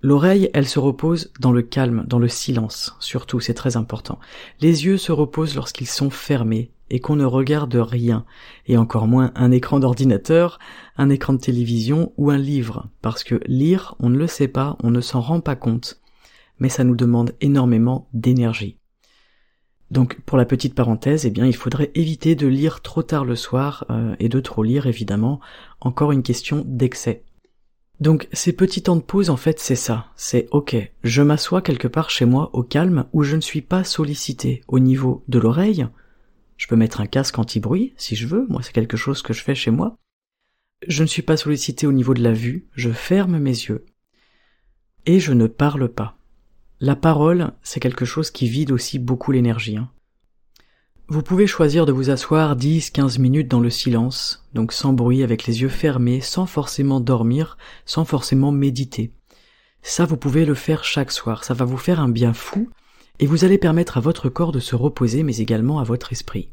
L'oreille, 0.04 0.50
elle 0.54 0.68
se 0.68 0.80
repose 0.80 1.32
dans 1.40 1.52
le 1.52 1.62
calme, 1.62 2.06
dans 2.08 2.18
le 2.18 2.28
silence, 2.28 2.96
surtout, 3.00 3.40
c'est 3.40 3.54
très 3.54 3.78
important. 3.78 4.20
Les 4.60 4.86
yeux 4.86 4.98
se 4.98 5.12
reposent 5.12 5.56
lorsqu'ils 5.56 5.88
sont 5.88 6.10
fermés 6.10 6.72
et 6.90 7.00
qu'on 7.00 7.16
ne 7.16 7.26
regarde 7.26 7.76
rien, 7.76 8.26
et 8.66 8.78
encore 8.78 9.08
moins 9.08 9.32
un 9.36 9.52
écran 9.52 9.80
d'ordinateur, 9.80 10.60
un 10.98 11.10
écran 11.10 11.34
de 11.34 11.40
télévision 11.40 12.12
ou 12.18 12.32
un 12.32 12.38
livre, 12.38 12.90
parce 13.02 13.24
que 13.24 13.40
lire, 13.46 13.96
on 14.00 14.10
ne 14.10 14.18
le 14.18 14.28
sait 14.28 14.50
pas, 14.50 14.76
on 14.84 14.90
ne 14.90 15.02
s'en 15.02 15.22
rend 15.22 15.40
pas 15.40 15.56
compte, 15.56 16.02
mais 16.60 16.70
ça 16.70 16.84
nous 16.84 16.96
demande 16.96 17.34
énormément 17.40 18.10
d'énergie. 18.14 18.81
Donc 19.92 20.22
pour 20.22 20.38
la 20.38 20.46
petite 20.46 20.74
parenthèse, 20.74 21.26
eh 21.26 21.30
bien 21.30 21.46
il 21.46 21.56
faudrait 21.56 21.92
éviter 21.96 22.34
de 22.36 22.48
lire 22.48 22.82
trop 22.82 23.04
tard 23.04 23.26
le 23.26 23.36
soir 23.36 23.86
euh, 23.90 24.16
et 24.20 24.30
de 24.30 24.40
trop 24.40 24.64
lire 24.64 24.88
évidemment. 24.88 25.42
Encore 25.82 26.14
une 26.14 26.24
question 26.24 26.64
d'excès. 26.66 27.24
Donc 28.00 28.30
ces 28.32 28.54
petits 28.54 28.82
temps 28.82 28.96
de 28.96 29.02
pause 29.02 29.30
en 29.30 29.36
fait 29.36 29.60
c'est 29.60 29.76
ça, 29.76 30.08
c'est 30.16 30.48
ok, 30.52 30.76
je 31.04 31.22
m'assois 31.22 31.62
quelque 31.62 31.90
part 31.90 32.10
chez 32.10 32.26
moi 32.26 32.50
au 32.54 32.64
calme 32.64 33.06
où 33.14 33.22
je 33.22 33.36
ne 33.36 33.42
suis 33.42 33.62
pas 33.62 33.84
sollicité 33.84 34.64
au 34.70 34.80
niveau 34.80 35.24
de 35.28 35.38
l'oreille. 35.38 35.86
Je 36.56 36.68
peux 36.68 36.78
mettre 36.78 37.02
un 37.02 37.06
casque 37.06 37.38
anti-bruit 37.38 37.94
si 37.98 38.16
je 38.16 38.28
veux, 38.28 38.48
moi 38.48 38.62
c'est 38.64 38.74
quelque 38.74 38.98
chose 38.98 39.22
que 39.22 39.34
je 39.34 39.44
fais 39.44 39.56
chez 39.56 39.72
moi. 39.72 39.98
Je 40.88 41.04
ne 41.04 41.08
suis 41.08 41.22
pas 41.22 41.38
sollicité 41.38 41.86
au 41.86 41.92
niveau 41.92 42.14
de 42.14 42.24
la 42.24 42.34
vue, 42.34 42.66
je 42.74 42.90
ferme 42.90 43.38
mes 43.38 43.52
yeux. 43.52 43.86
Et 45.06 45.20
je 45.20 45.34
ne 45.34 45.48
parle 45.48 45.90
pas. 45.90 46.18
La 46.84 46.96
parole, 46.96 47.52
c'est 47.62 47.80
quelque 47.80 48.06
chose 48.06 48.32
qui 48.32 48.48
vide 48.48 48.72
aussi 48.72 48.98
beaucoup 48.98 49.32
l'énergie. 49.32 49.78
Hein. 49.78 49.92
Vous 51.10 51.22
pouvez 51.22 51.46
choisir 51.46 51.86
de 51.86 51.92
vous 51.92 52.10
asseoir 52.10 52.58
10-15 52.58 53.22
minutes 53.22 53.48
dans 53.48 53.60
le 53.60 53.70
silence, 53.70 54.50
donc 54.56 54.74
sans 54.74 54.92
bruit, 54.92 55.22
avec 55.22 55.46
les 55.46 55.62
yeux 55.62 55.70
fermés, 55.70 56.22
sans 56.22 56.48
forcément 56.48 57.00
dormir, 57.00 57.60
sans 57.86 58.04
forcément 58.04 58.52
méditer. 58.52 59.14
Ça, 59.84 60.06
vous 60.06 60.18
pouvez 60.18 60.44
le 60.44 60.56
faire 60.56 60.84
chaque 60.84 61.12
soir, 61.12 61.44
ça 61.44 61.54
va 61.54 61.66
vous 61.66 61.78
faire 61.78 62.00
un 62.00 62.10
bien 62.10 62.34
fou, 62.34 62.68
et 63.20 63.28
vous 63.28 63.46
allez 63.46 63.60
permettre 63.60 63.98
à 63.98 64.02
votre 64.02 64.30
corps 64.30 64.52
de 64.52 64.60
se 64.60 64.76
reposer, 64.76 65.22
mais 65.22 65.38
également 65.38 65.78
à 65.78 65.84
votre 65.84 66.12
esprit. 66.12 66.50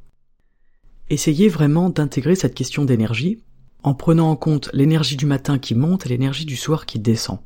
Essayez 1.08 1.48
vraiment 1.48 1.88
d'intégrer 1.88 2.34
cette 2.34 2.54
question 2.54 2.84
d'énergie, 2.84 3.42
en 3.82 3.94
prenant 3.94 4.30
en 4.30 4.36
compte 4.36 4.68
l'énergie 4.74 5.16
du 5.16 5.24
matin 5.24 5.58
qui 5.58 5.74
monte 5.74 6.04
et 6.04 6.10
l'énergie 6.10 6.44
du 6.44 6.56
soir 6.56 6.84
qui 6.84 6.98
descend. 6.98 7.38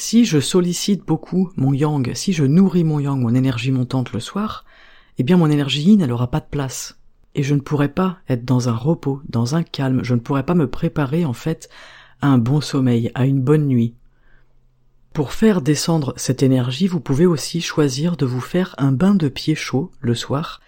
Si 0.00 0.24
je 0.24 0.38
sollicite 0.38 1.04
beaucoup 1.04 1.50
mon 1.56 1.72
yang, 1.72 2.14
si 2.14 2.32
je 2.32 2.44
nourris 2.44 2.84
mon 2.84 3.00
yang, 3.00 3.20
mon 3.20 3.34
énergie 3.34 3.72
montante 3.72 4.12
le 4.12 4.20
soir, 4.20 4.64
eh 5.18 5.24
bien 5.24 5.36
mon 5.36 5.50
énergie 5.50 5.82
yin, 5.82 6.00
elle 6.00 6.12
aura 6.12 6.30
pas 6.30 6.38
de 6.38 6.46
place. 6.48 7.00
Et 7.34 7.42
je 7.42 7.52
ne 7.56 7.60
pourrai 7.60 7.88
pas 7.88 8.18
être 8.28 8.44
dans 8.44 8.68
un 8.68 8.76
repos, 8.76 9.20
dans 9.28 9.56
un 9.56 9.64
calme, 9.64 10.04
je 10.04 10.14
ne 10.14 10.20
pourrai 10.20 10.46
pas 10.46 10.54
me 10.54 10.70
préparer 10.70 11.24
en 11.24 11.32
fait 11.32 11.68
à 12.20 12.28
un 12.28 12.38
bon 12.38 12.60
sommeil, 12.60 13.10
à 13.16 13.26
une 13.26 13.40
bonne 13.40 13.66
nuit. 13.66 13.96
Pour 15.14 15.32
faire 15.32 15.62
descendre 15.62 16.14
cette 16.16 16.44
énergie, 16.44 16.86
vous 16.86 17.00
pouvez 17.00 17.26
aussi 17.26 17.60
choisir 17.60 18.16
de 18.16 18.24
vous 18.24 18.40
faire 18.40 18.76
un 18.78 18.92
bain 18.92 19.16
de 19.16 19.28
pied 19.28 19.56
chaud 19.56 19.90
le 20.00 20.14
soir. 20.14 20.60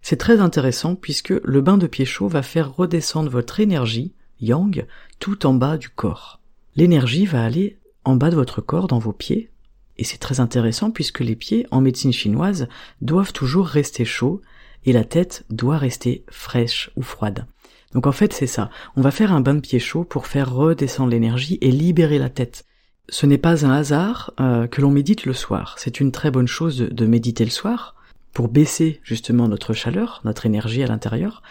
C'est 0.00 0.16
très 0.16 0.40
intéressant 0.40 0.94
puisque 0.94 1.34
le 1.44 1.60
bain 1.60 1.76
de 1.76 1.88
pied 1.88 2.06
chaud 2.06 2.28
va 2.28 2.40
faire 2.40 2.74
redescendre 2.74 3.30
votre 3.30 3.60
énergie, 3.60 4.14
yang, 4.40 4.86
tout 5.18 5.44
en 5.44 5.52
bas 5.52 5.76
du 5.76 5.90
corps. 5.90 6.40
L'énergie 6.74 7.26
va 7.26 7.44
aller 7.44 7.76
en 8.04 8.16
bas 8.16 8.30
de 8.30 8.36
votre 8.36 8.60
corps, 8.60 8.88
dans 8.88 8.98
vos 8.98 9.12
pieds, 9.12 9.50
et 9.98 10.04
c'est 10.04 10.18
très 10.18 10.40
intéressant 10.40 10.90
puisque 10.90 11.20
les 11.20 11.36
pieds, 11.36 11.66
en 11.70 11.80
médecine 11.80 12.12
chinoise, 12.12 12.68
doivent 13.00 13.32
toujours 13.32 13.66
rester 13.66 14.04
chauds 14.04 14.40
et 14.84 14.92
la 14.92 15.04
tête 15.04 15.44
doit 15.50 15.76
rester 15.76 16.24
fraîche 16.30 16.90
ou 16.96 17.02
froide. 17.02 17.46
Donc 17.92 18.06
en 18.06 18.12
fait 18.12 18.32
c'est 18.32 18.46
ça, 18.46 18.70
on 18.96 19.02
va 19.02 19.10
faire 19.10 19.32
un 19.32 19.40
bain 19.40 19.54
de 19.54 19.60
pied 19.60 19.78
chaud 19.78 20.04
pour 20.04 20.26
faire 20.26 20.52
redescendre 20.52 21.10
l'énergie 21.10 21.58
et 21.60 21.70
libérer 21.70 22.18
la 22.18 22.28
tête. 22.28 22.64
Ce 23.08 23.26
n'est 23.26 23.38
pas 23.38 23.64
un 23.64 23.70
hasard 23.70 24.32
euh, 24.38 24.66
que 24.66 24.80
l'on 24.82 24.90
médite 24.90 25.24
le 25.24 25.32
soir, 25.32 25.74
c'est 25.78 25.98
une 25.98 26.12
très 26.12 26.30
bonne 26.30 26.46
chose 26.46 26.78
de 26.78 27.06
méditer 27.06 27.44
le 27.44 27.50
soir, 27.50 27.94
pour 28.34 28.48
baisser 28.48 29.00
justement 29.02 29.48
notre 29.48 29.72
chaleur, 29.72 30.20
notre 30.24 30.46
énergie 30.46 30.82
à 30.82 30.86
l'intérieur, 30.86 31.42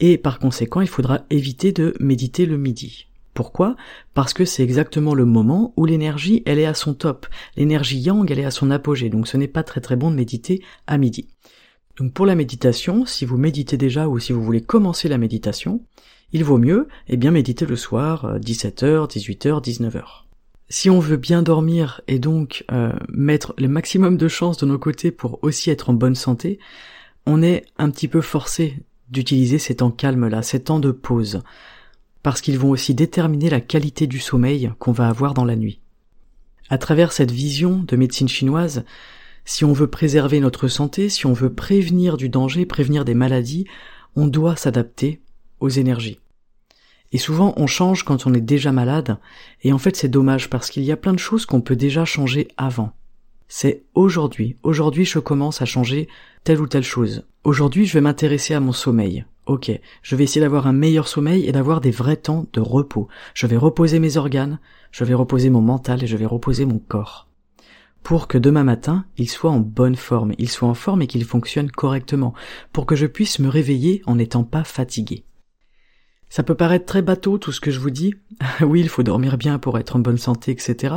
et 0.00 0.16
par 0.16 0.38
conséquent 0.38 0.80
il 0.80 0.88
faudra 0.88 1.20
éviter 1.30 1.72
de 1.72 1.94
méditer 2.00 2.46
le 2.46 2.56
midi. 2.56 3.06
Pourquoi? 3.34 3.76
Parce 4.14 4.34
que 4.34 4.44
c'est 4.44 4.62
exactement 4.62 5.14
le 5.14 5.24
moment 5.24 5.72
où 5.76 5.86
l'énergie 5.86 6.42
elle 6.44 6.58
est 6.58 6.66
à 6.66 6.74
son 6.74 6.94
top, 6.94 7.26
l'énergie 7.56 7.98
yang 7.98 8.30
elle 8.30 8.38
est 8.38 8.44
à 8.44 8.50
son 8.50 8.70
apogée, 8.70 9.08
donc 9.08 9.26
ce 9.26 9.36
n'est 9.36 9.48
pas 9.48 9.62
très 9.62 9.80
très 9.80 9.96
bon 9.96 10.10
de 10.10 10.16
méditer 10.16 10.62
à 10.86 10.98
midi. 10.98 11.28
Donc 11.96 12.12
pour 12.12 12.26
la 12.26 12.34
méditation, 12.34 13.06
si 13.06 13.24
vous 13.24 13.38
méditez 13.38 13.76
déjà 13.76 14.08
ou 14.08 14.18
si 14.18 14.32
vous 14.32 14.42
voulez 14.42 14.60
commencer 14.60 15.08
la 15.08 15.18
méditation, 15.18 15.82
il 16.32 16.44
vaut 16.44 16.58
mieux 16.58 16.88
eh 17.08 17.16
bien 17.16 17.30
méditer 17.30 17.66
le 17.66 17.76
soir 17.76 18.38
17h, 18.38 19.08
18h, 19.10 19.62
19h. 19.62 20.02
Si 20.68 20.88
on 20.88 21.00
veut 21.00 21.18
bien 21.18 21.42
dormir 21.42 22.00
et 22.08 22.18
donc 22.18 22.64
euh, 22.72 22.92
mettre 23.08 23.54
le 23.58 23.68
maximum 23.68 24.16
de 24.16 24.28
chances 24.28 24.56
de 24.56 24.66
nos 24.66 24.78
côtés 24.78 25.10
pour 25.10 25.38
aussi 25.42 25.70
être 25.70 25.90
en 25.90 25.92
bonne 25.94 26.14
santé, 26.14 26.58
on 27.26 27.42
est 27.42 27.66
un 27.76 27.90
petit 27.90 28.08
peu 28.08 28.22
forcé 28.22 28.78
d'utiliser 29.10 29.58
ces 29.58 29.76
temps 29.76 29.90
calmes 29.90 30.28
là, 30.28 30.42
ces 30.42 30.62
temps 30.62 30.80
de 30.80 30.90
pause, 30.90 31.42
parce 32.22 32.40
qu'ils 32.40 32.58
vont 32.58 32.70
aussi 32.70 32.94
déterminer 32.94 33.50
la 33.50 33.60
qualité 33.60 34.06
du 34.06 34.18
sommeil 34.18 34.72
qu'on 34.78 34.92
va 34.92 35.08
avoir 35.08 35.34
dans 35.34 35.44
la 35.44 35.56
nuit. 35.56 35.80
À 36.70 36.78
travers 36.78 37.12
cette 37.12 37.30
vision 37.30 37.84
de 37.86 37.96
médecine 37.96 38.28
chinoise, 38.28 38.84
si 39.44 39.64
on 39.64 39.72
veut 39.72 39.88
préserver 39.88 40.40
notre 40.40 40.68
santé, 40.68 41.08
si 41.08 41.26
on 41.26 41.32
veut 41.32 41.52
prévenir 41.52 42.16
du 42.16 42.28
danger, 42.28 42.64
prévenir 42.64 43.04
des 43.04 43.14
maladies, 43.14 43.66
on 44.14 44.26
doit 44.26 44.56
s'adapter 44.56 45.20
aux 45.60 45.68
énergies. 45.68 46.18
Et 47.10 47.18
souvent 47.18 47.52
on 47.56 47.66
change 47.66 48.04
quand 48.04 48.26
on 48.26 48.34
est 48.34 48.40
déjà 48.40 48.72
malade, 48.72 49.18
et 49.62 49.72
en 49.72 49.78
fait 49.78 49.96
c'est 49.96 50.08
dommage 50.08 50.48
parce 50.48 50.70
qu'il 50.70 50.84
y 50.84 50.92
a 50.92 50.96
plein 50.96 51.12
de 51.12 51.18
choses 51.18 51.44
qu'on 51.44 51.60
peut 51.60 51.76
déjà 51.76 52.04
changer 52.04 52.48
avant. 52.56 52.92
C'est 53.48 53.82
aujourd'hui, 53.94 54.56
aujourd'hui 54.62 55.04
je 55.04 55.18
commence 55.18 55.60
à 55.60 55.66
changer 55.66 56.08
telle 56.44 56.60
ou 56.60 56.66
telle 56.66 56.84
chose. 56.84 57.26
Aujourd'hui 57.44 57.84
je 57.84 57.92
vais 57.94 58.00
m'intéresser 58.00 58.54
à 58.54 58.60
mon 58.60 58.72
sommeil. 58.72 59.26
Ok, 59.46 59.72
je 60.02 60.16
vais 60.16 60.24
essayer 60.24 60.40
d'avoir 60.40 60.66
un 60.68 60.72
meilleur 60.72 61.08
sommeil 61.08 61.46
et 61.46 61.52
d'avoir 61.52 61.80
des 61.80 61.90
vrais 61.90 62.16
temps 62.16 62.46
de 62.52 62.60
repos. 62.60 63.08
Je 63.34 63.46
vais 63.46 63.56
reposer 63.56 63.98
mes 63.98 64.16
organes, 64.16 64.60
je 64.92 65.04
vais 65.04 65.14
reposer 65.14 65.50
mon 65.50 65.60
mental 65.60 66.04
et 66.04 66.06
je 66.06 66.16
vais 66.16 66.26
reposer 66.26 66.64
mon 66.64 66.78
corps. 66.78 67.28
Pour 68.02 68.28
que 68.28 68.38
demain 68.38 68.64
matin, 68.64 69.04
il 69.16 69.28
soit 69.28 69.50
en 69.50 69.60
bonne 69.60 69.96
forme, 69.96 70.32
il 70.38 70.48
soit 70.48 70.68
en 70.68 70.74
forme 70.74 71.02
et 71.02 71.06
qu'il 71.06 71.24
fonctionne 71.24 71.70
correctement, 71.70 72.34
pour 72.72 72.86
que 72.86 72.96
je 72.96 73.06
puisse 73.06 73.38
me 73.38 73.48
réveiller 73.48 74.02
en 74.06 74.16
n'étant 74.16 74.44
pas 74.44 74.64
fatigué. 74.64 75.24
Ça 76.28 76.42
peut 76.42 76.54
paraître 76.54 76.86
très 76.86 77.02
bateau 77.02 77.36
tout 77.36 77.52
ce 77.52 77.60
que 77.60 77.70
je 77.70 77.78
vous 77.78 77.90
dis. 77.90 78.14
oui, 78.62 78.80
il 78.80 78.88
faut 78.88 79.02
dormir 79.02 79.36
bien 79.38 79.58
pour 79.58 79.78
être 79.78 79.96
en 79.96 79.98
bonne 79.98 80.18
santé, 80.18 80.50
etc. 80.52 80.94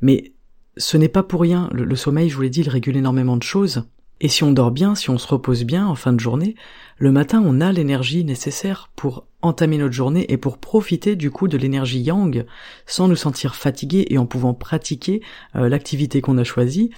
Mais 0.00 0.34
ce 0.76 0.96
n'est 0.96 1.08
pas 1.08 1.22
pour 1.22 1.40
rien. 1.40 1.68
Le, 1.72 1.96
sommeil, 1.96 2.28
je 2.28 2.36
vous 2.36 2.42
l'ai 2.42 2.50
dit, 2.50 2.60
il 2.60 2.68
régule 2.68 2.96
énormément 2.96 3.36
de 3.36 3.42
choses. 3.42 3.84
Et 4.20 4.28
si 4.28 4.42
on 4.42 4.50
dort 4.50 4.72
bien, 4.72 4.94
si 4.94 5.10
on 5.10 5.18
se 5.18 5.28
repose 5.28 5.64
bien 5.64 5.86
en 5.86 5.94
fin 5.94 6.12
de 6.12 6.20
journée, 6.20 6.56
le 6.96 7.12
matin 7.12 7.42
on 7.44 7.60
a 7.60 7.70
l'énergie 7.70 8.24
nécessaire 8.24 8.90
pour 8.96 9.26
entamer 9.42 9.78
notre 9.78 9.94
journée 9.94 10.26
et 10.28 10.36
pour 10.36 10.58
profiter 10.58 11.14
du 11.14 11.30
coup 11.30 11.46
de 11.46 11.56
l'énergie 11.56 12.00
yang 12.00 12.44
sans 12.86 13.06
nous 13.06 13.16
sentir 13.16 13.54
fatigués 13.54 14.06
et 14.10 14.18
en 14.18 14.26
pouvant 14.26 14.54
pratiquer 14.54 15.22
euh, 15.54 15.68
l'activité 15.68 16.20
qu'on 16.20 16.38
a 16.38 16.44
choisie, 16.44 16.90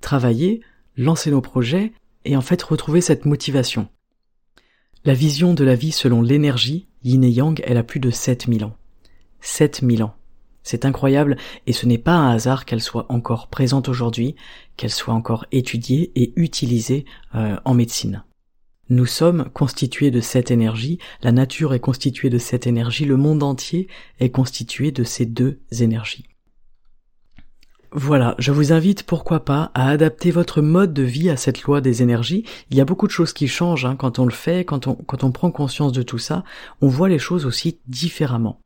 travailler, 0.00 0.62
lancer 0.96 1.30
nos 1.30 1.42
projets 1.42 1.92
et 2.24 2.36
en 2.36 2.40
fait 2.40 2.62
retrouver 2.62 3.02
cette 3.02 3.26
motivation. 3.26 3.88
La 5.04 5.14
vision 5.14 5.52
de 5.52 5.64
la 5.64 5.74
vie 5.74 5.92
selon 5.92 6.22
l'énergie, 6.22 6.86
yin 7.02 7.24
et 7.24 7.30
yang, 7.30 7.60
elle 7.64 7.76
a 7.76 7.82
plus 7.82 8.00
de 8.00 8.10
7000 8.10 8.64
ans. 8.64 8.76
7000 9.40 10.04
ans. 10.04 10.14
C'est 10.62 10.84
incroyable 10.84 11.36
et 11.66 11.72
ce 11.72 11.86
n'est 11.86 11.98
pas 11.98 12.14
un 12.14 12.30
hasard 12.30 12.64
qu'elle 12.64 12.80
soit 12.80 13.06
encore 13.08 13.48
présente 13.48 13.88
aujourd'hui, 13.88 14.36
qu'elle 14.76 14.90
soit 14.90 15.14
encore 15.14 15.46
étudiée 15.52 16.12
et 16.14 16.32
utilisée 16.36 17.04
euh, 17.34 17.56
en 17.64 17.74
médecine. 17.74 18.24
Nous 18.88 19.06
sommes 19.06 19.48
constitués 19.54 20.10
de 20.10 20.20
cette 20.20 20.50
énergie, 20.50 20.98
la 21.22 21.32
nature 21.32 21.72
est 21.72 21.80
constituée 21.80 22.30
de 22.30 22.38
cette 22.38 22.66
énergie, 22.66 23.04
le 23.04 23.16
monde 23.16 23.42
entier 23.42 23.88
est 24.20 24.30
constitué 24.30 24.90
de 24.90 25.04
ces 25.04 25.24
deux 25.24 25.60
énergies. 25.80 26.26
Voilà, 27.94 28.34
je 28.38 28.52
vous 28.52 28.72
invite 28.72 29.02
pourquoi 29.02 29.44
pas 29.44 29.70
à 29.74 29.90
adapter 29.90 30.30
votre 30.30 30.62
mode 30.62 30.94
de 30.94 31.02
vie 31.02 31.28
à 31.28 31.36
cette 31.36 31.62
loi 31.62 31.82
des 31.82 32.02
énergies. 32.02 32.44
Il 32.70 32.76
y 32.78 32.80
a 32.80 32.86
beaucoup 32.86 33.06
de 33.06 33.12
choses 33.12 33.34
qui 33.34 33.48
changent 33.48 33.84
hein, 33.84 33.96
quand 33.96 34.18
on 34.18 34.24
le 34.24 34.30
fait, 34.30 34.64
quand 34.64 34.86
on, 34.86 34.94
quand 34.94 35.24
on 35.24 35.30
prend 35.30 35.50
conscience 35.50 35.92
de 35.92 36.02
tout 36.02 36.18
ça, 36.18 36.42
on 36.80 36.88
voit 36.88 37.10
les 37.10 37.18
choses 37.18 37.44
aussi 37.44 37.80
différemment. 37.86 38.61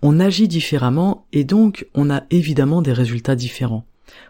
On 0.00 0.20
agit 0.20 0.46
différemment 0.46 1.26
et 1.32 1.42
donc 1.44 1.88
on 1.94 2.10
a 2.10 2.22
évidemment 2.30 2.82
des 2.82 2.92
résultats 2.92 3.34
différents. 3.34 3.84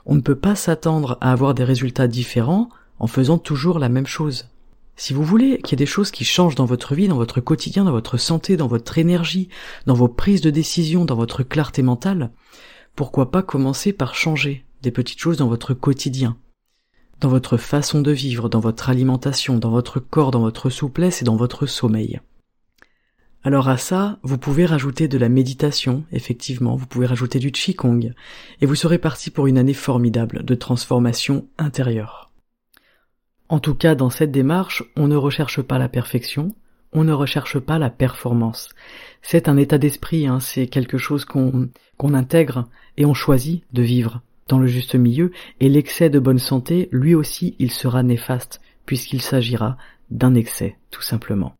On 0.06 0.14
ne 0.14 0.20
peut 0.20 0.34
pas 0.34 0.54
s'attendre 0.54 1.18
à 1.20 1.30
avoir 1.30 1.54
des 1.54 1.64
résultats 1.64 2.08
différents 2.08 2.70
en 2.98 3.06
faisant 3.06 3.38
toujours 3.38 3.78
la 3.78 3.88
même 3.88 4.06
chose. 4.06 4.48
Si 4.96 5.12
vous 5.12 5.22
voulez 5.22 5.58
qu'il 5.58 5.72
y 5.72 5.74
ait 5.74 5.84
des 5.84 5.86
choses 5.86 6.10
qui 6.10 6.24
changent 6.24 6.56
dans 6.56 6.64
votre 6.64 6.94
vie, 6.94 7.06
dans 7.06 7.16
votre 7.16 7.40
quotidien, 7.40 7.84
dans 7.84 7.92
votre 7.92 8.16
santé, 8.16 8.56
dans 8.56 8.66
votre 8.66 8.98
énergie, 8.98 9.48
dans 9.86 9.94
vos 9.94 10.08
prises 10.08 10.40
de 10.40 10.50
décision, 10.50 11.04
dans 11.04 11.14
votre 11.14 11.42
clarté 11.42 11.82
mentale, 11.82 12.30
pourquoi 12.96 13.30
pas 13.30 13.42
commencer 13.42 13.92
par 13.92 14.16
changer 14.16 14.64
des 14.82 14.90
petites 14.90 15.20
choses 15.20 15.36
dans 15.36 15.48
votre 15.48 15.74
quotidien, 15.74 16.36
dans 17.20 17.28
votre 17.28 17.58
façon 17.58 18.00
de 18.00 18.10
vivre, 18.10 18.48
dans 18.48 18.58
votre 18.58 18.88
alimentation, 18.90 19.58
dans 19.58 19.70
votre 19.70 20.00
corps, 20.00 20.30
dans 20.30 20.40
votre 20.40 20.70
souplesse 20.70 21.22
et 21.22 21.24
dans 21.24 21.36
votre 21.36 21.66
sommeil. 21.66 22.20
Alors 23.44 23.68
à 23.68 23.76
ça, 23.76 24.18
vous 24.22 24.36
pouvez 24.36 24.66
rajouter 24.66 25.06
de 25.06 25.16
la 25.16 25.28
méditation, 25.28 26.04
effectivement, 26.12 26.74
vous 26.74 26.86
pouvez 26.86 27.06
rajouter 27.06 27.38
du 27.38 27.52
Qigong, 27.52 28.12
et 28.60 28.66
vous 28.66 28.74
serez 28.74 28.98
parti 28.98 29.30
pour 29.30 29.46
une 29.46 29.58
année 29.58 29.74
formidable 29.74 30.44
de 30.44 30.54
transformation 30.54 31.46
intérieure. 31.56 32.30
En 33.48 33.60
tout 33.60 33.74
cas, 33.74 33.94
dans 33.94 34.10
cette 34.10 34.32
démarche, 34.32 34.82
on 34.96 35.08
ne 35.08 35.16
recherche 35.16 35.62
pas 35.62 35.78
la 35.78 35.88
perfection, 35.88 36.54
on 36.92 37.04
ne 37.04 37.12
recherche 37.12 37.58
pas 37.58 37.78
la 37.78 37.90
performance. 37.90 38.70
C'est 39.22 39.48
un 39.48 39.56
état 39.56 39.78
d'esprit, 39.78 40.26
hein, 40.26 40.40
c'est 40.40 40.66
quelque 40.66 40.98
chose 40.98 41.24
qu'on 41.24 41.68
qu'on 41.96 42.14
intègre 42.14 42.68
et 42.96 43.04
on 43.04 43.14
choisit 43.14 43.64
de 43.72 43.82
vivre 43.82 44.20
dans 44.48 44.58
le 44.58 44.66
juste 44.66 44.94
milieu, 44.94 45.30
et 45.60 45.68
l'excès 45.68 46.10
de 46.10 46.18
bonne 46.18 46.38
santé, 46.38 46.88
lui 46.90 47.14
aussi, 47.14 47.54
il 47.58 47.70
sera 47.70 48.02
néfaste, 48.02 48.60
puisqu'il 48.86 49.20
s'agira 49.20 49.76
d'un 50.10 50.34
excès, 50.34 50.76
tout 50.90 51.02
simplement. 51.02 51.57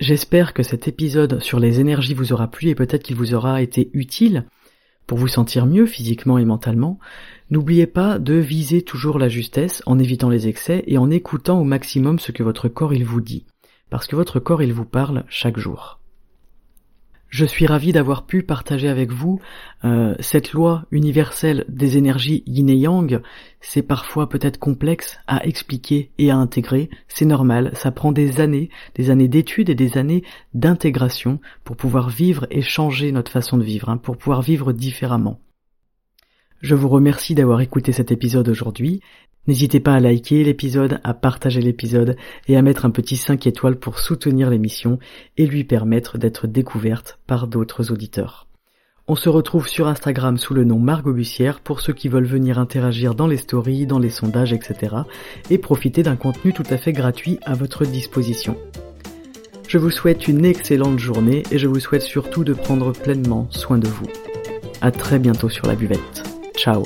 J'espère 0.00 0.54
que 0.54 0.62
cet 0.62 0.88
épisode 0.88 1.40
sur 1.42 1.60
les 1.60 1.78
énergies 1.78 2.14
vous 2.14 2.32
aura 2.32 2.50
plu 2.50 2.68
et 2.68 2.74
peut-être 2.74 3.02
qu'il 3.02 3.16
vous 3.16 3.34
aura 3.34 3.60
été 3.60 3.90
utile 3.92 4.46
pour 5.06 5.18
vous 5.18 5.28
sentir 5.28 5.66
mieux 5.66 5.84
physiquement 5.84 6.38
et 6.38 6.46
mentalement. 6.46 6.98
N'oubliez 7.50 7.86
pas 7.86 8.18
de 8.18 8.32
viser 8.32 8.80
toujours 8.80 9.18
la 9.18 9.28
justesse 9.28 9.82
en 9.84 9.98
évitant 9.98 10.30
les 10.30 10.48
excès 10.48 10.84
et 10.86 10.96
en 10.96 11.10
écoutant 11.10 11.60
au 11.60 11.64
maximum 11.64 12.18
ce 12.18 12.32
que 12.32 12.42
votre 12.42 12.68
corps 12.68 12.94
il 12.94 13.04
vous 13.04 13.20
dit 13.20 13.44
parce 13.90 14.06
que 14.06 14.16
votre 14.16 14.40
corps 14.40 14.62
il 14.62 14.72
vous 14.72 14.86
parle 14.86 15.24
chaque 15.28 15.58
jour. 15.58 15.99
Je 17.30 17.44
suis 17.44 17.64
ravi 17.64 17.92
d'avoir 17.92 18.26
pu 18.26 18.42
partager 18.42 18.88
avec 18.88 19.12
vous 19.12 19.40
euh, 19.84 20.16
cette 20.18 20.52
loi 20.52 20.86
universelle 20.90 21.64
des 21.68 21.96
énergies 21.96 22.42
yin 22.44 22.68
et 22.68 22.74
yang. 22.74 23.22
C'est 23.60 23.82
parfois 23.82 24.28
peut-être 24.28 24.58
complexe 24.58 25.16
à 25.28 25.46
expliquer 25.46 26.10
et 26.18 26.32
à 26.32 26.36
intégrer. 26.36 26.90
C'est 27.06 27.24
normal, 27.24 27.70
ça 27.74 27.92
prend 27.92 28.10
des 28.10 28.40
années, 28.40 28.68
des 28.96 29.10
années 29.10 29.28
d'études 29.28 29.70
et 29.70 29.76
des 29.76 29.96
années 29.96 30.24
d'intégration 30.54 31.38
pour 31.62 31.76
pouvoir 31.76 32.08
vivre 32.08 32.48
et 32.50 32.62
changer 32.62 33.12
notre 33.12 33.30
façon 33.30 33.58
de 33.58 33.64
vivre, 33.64 33.90
hein, 33.90 33.96
pour 33.96 34.16
pouvoir 34.16 34.42
vivre 34.42 34.72
différemment. 34.72 35.38
Je 36.60 36.74
vous 36.74 36.88
remercie 36.88 37.36
d'avoir 37.36 37.60
écouté 37.60 37.92
cet 37.92 38.10
épisode 38.10 38.48
aujourd'hui 38.48 39.00
N'hésitez 39.46 39.80
pas 39.80 39.94
à 39.94 40.00
liker 40.00 40.44
l'épisode, 40.44 41.00
à 41.02 41.14
partager 41.14 41.60
l'épisode 41.60 42.16
et 42.46 42.56
à 42.56 42.62
mettre 42.62 42.84
un 42.84 42.90
petit 42.90 43.16
5 43.16 43.46
étoiles 43.46 43.76
pour 43.76 43.98
soutenir 43.98 44.50
l'émission 44.50 44.98
et 45.36 45.46
lui 45.46 45.64
permettre 45.64 46.18
d'être 46.18 46.46
découverte 46.46 47.18
par 47.26 47.46
d'autres 47.46 47.90
auditeurs. 47.90 48.46
On 49.08 49.16
se 49.16 49.28
retrouve 49.28 49.66
sur 49.66 49.88
Instagram 49.88 50.38
sous 50.38 50.54
le 50.54 50.62
nom 50.62 50.78
Margot 50.78 51.12
Bussière 51.12 51.58
pour 51.58 51.80
ceux 51.80 51.92
qui 51.92 52.08
veulent 52.08 52.26
venir 52.26 52.60
interagir 52.60 53.16
dans 53.16 53.26
les 53.26 53.38
stories, 53.38 53.86
dans 53.86 53.98
les 53.98 54.10
sondages, 54.10 54.52
etc. 54.52 54.94
et 55.50 55.58
profiter 55.58 56.04
d'un 56.04 56.14
contenu 56.14 56.52
tout 56.52 56.62
à 56.70 56.76
fait 56.76 56.92
gratuit 56.92 57.40
à 57.44 57.54
votre 57.54 57.84
disposition. 57.84 58.56
Je 59.66 59.78
vous 59.78 59.90
souhaite 59.90 60.28
une 60.28 60.44
excellente 60.44 60.98
journée 60.98 61.42
et 61.50 61.58
je 61.58 61.66
vous 61.66 61.80
souhaite 61.80 62.02
surtout 62.02 62.44
de 62.44 62.54
prendre 62.54 62.92
pleinement 62.92 63.48
soin 63.50 63.78
de 63.78 63.88
vous. 63.88 64.06
À 64.80 64.92
très 64.92 65.18
bientôt 65.18 65.48
sur 65.48 65.66
la 65.66 65.74
buvette. 65.74 66.22
Ciao 66.56 66.84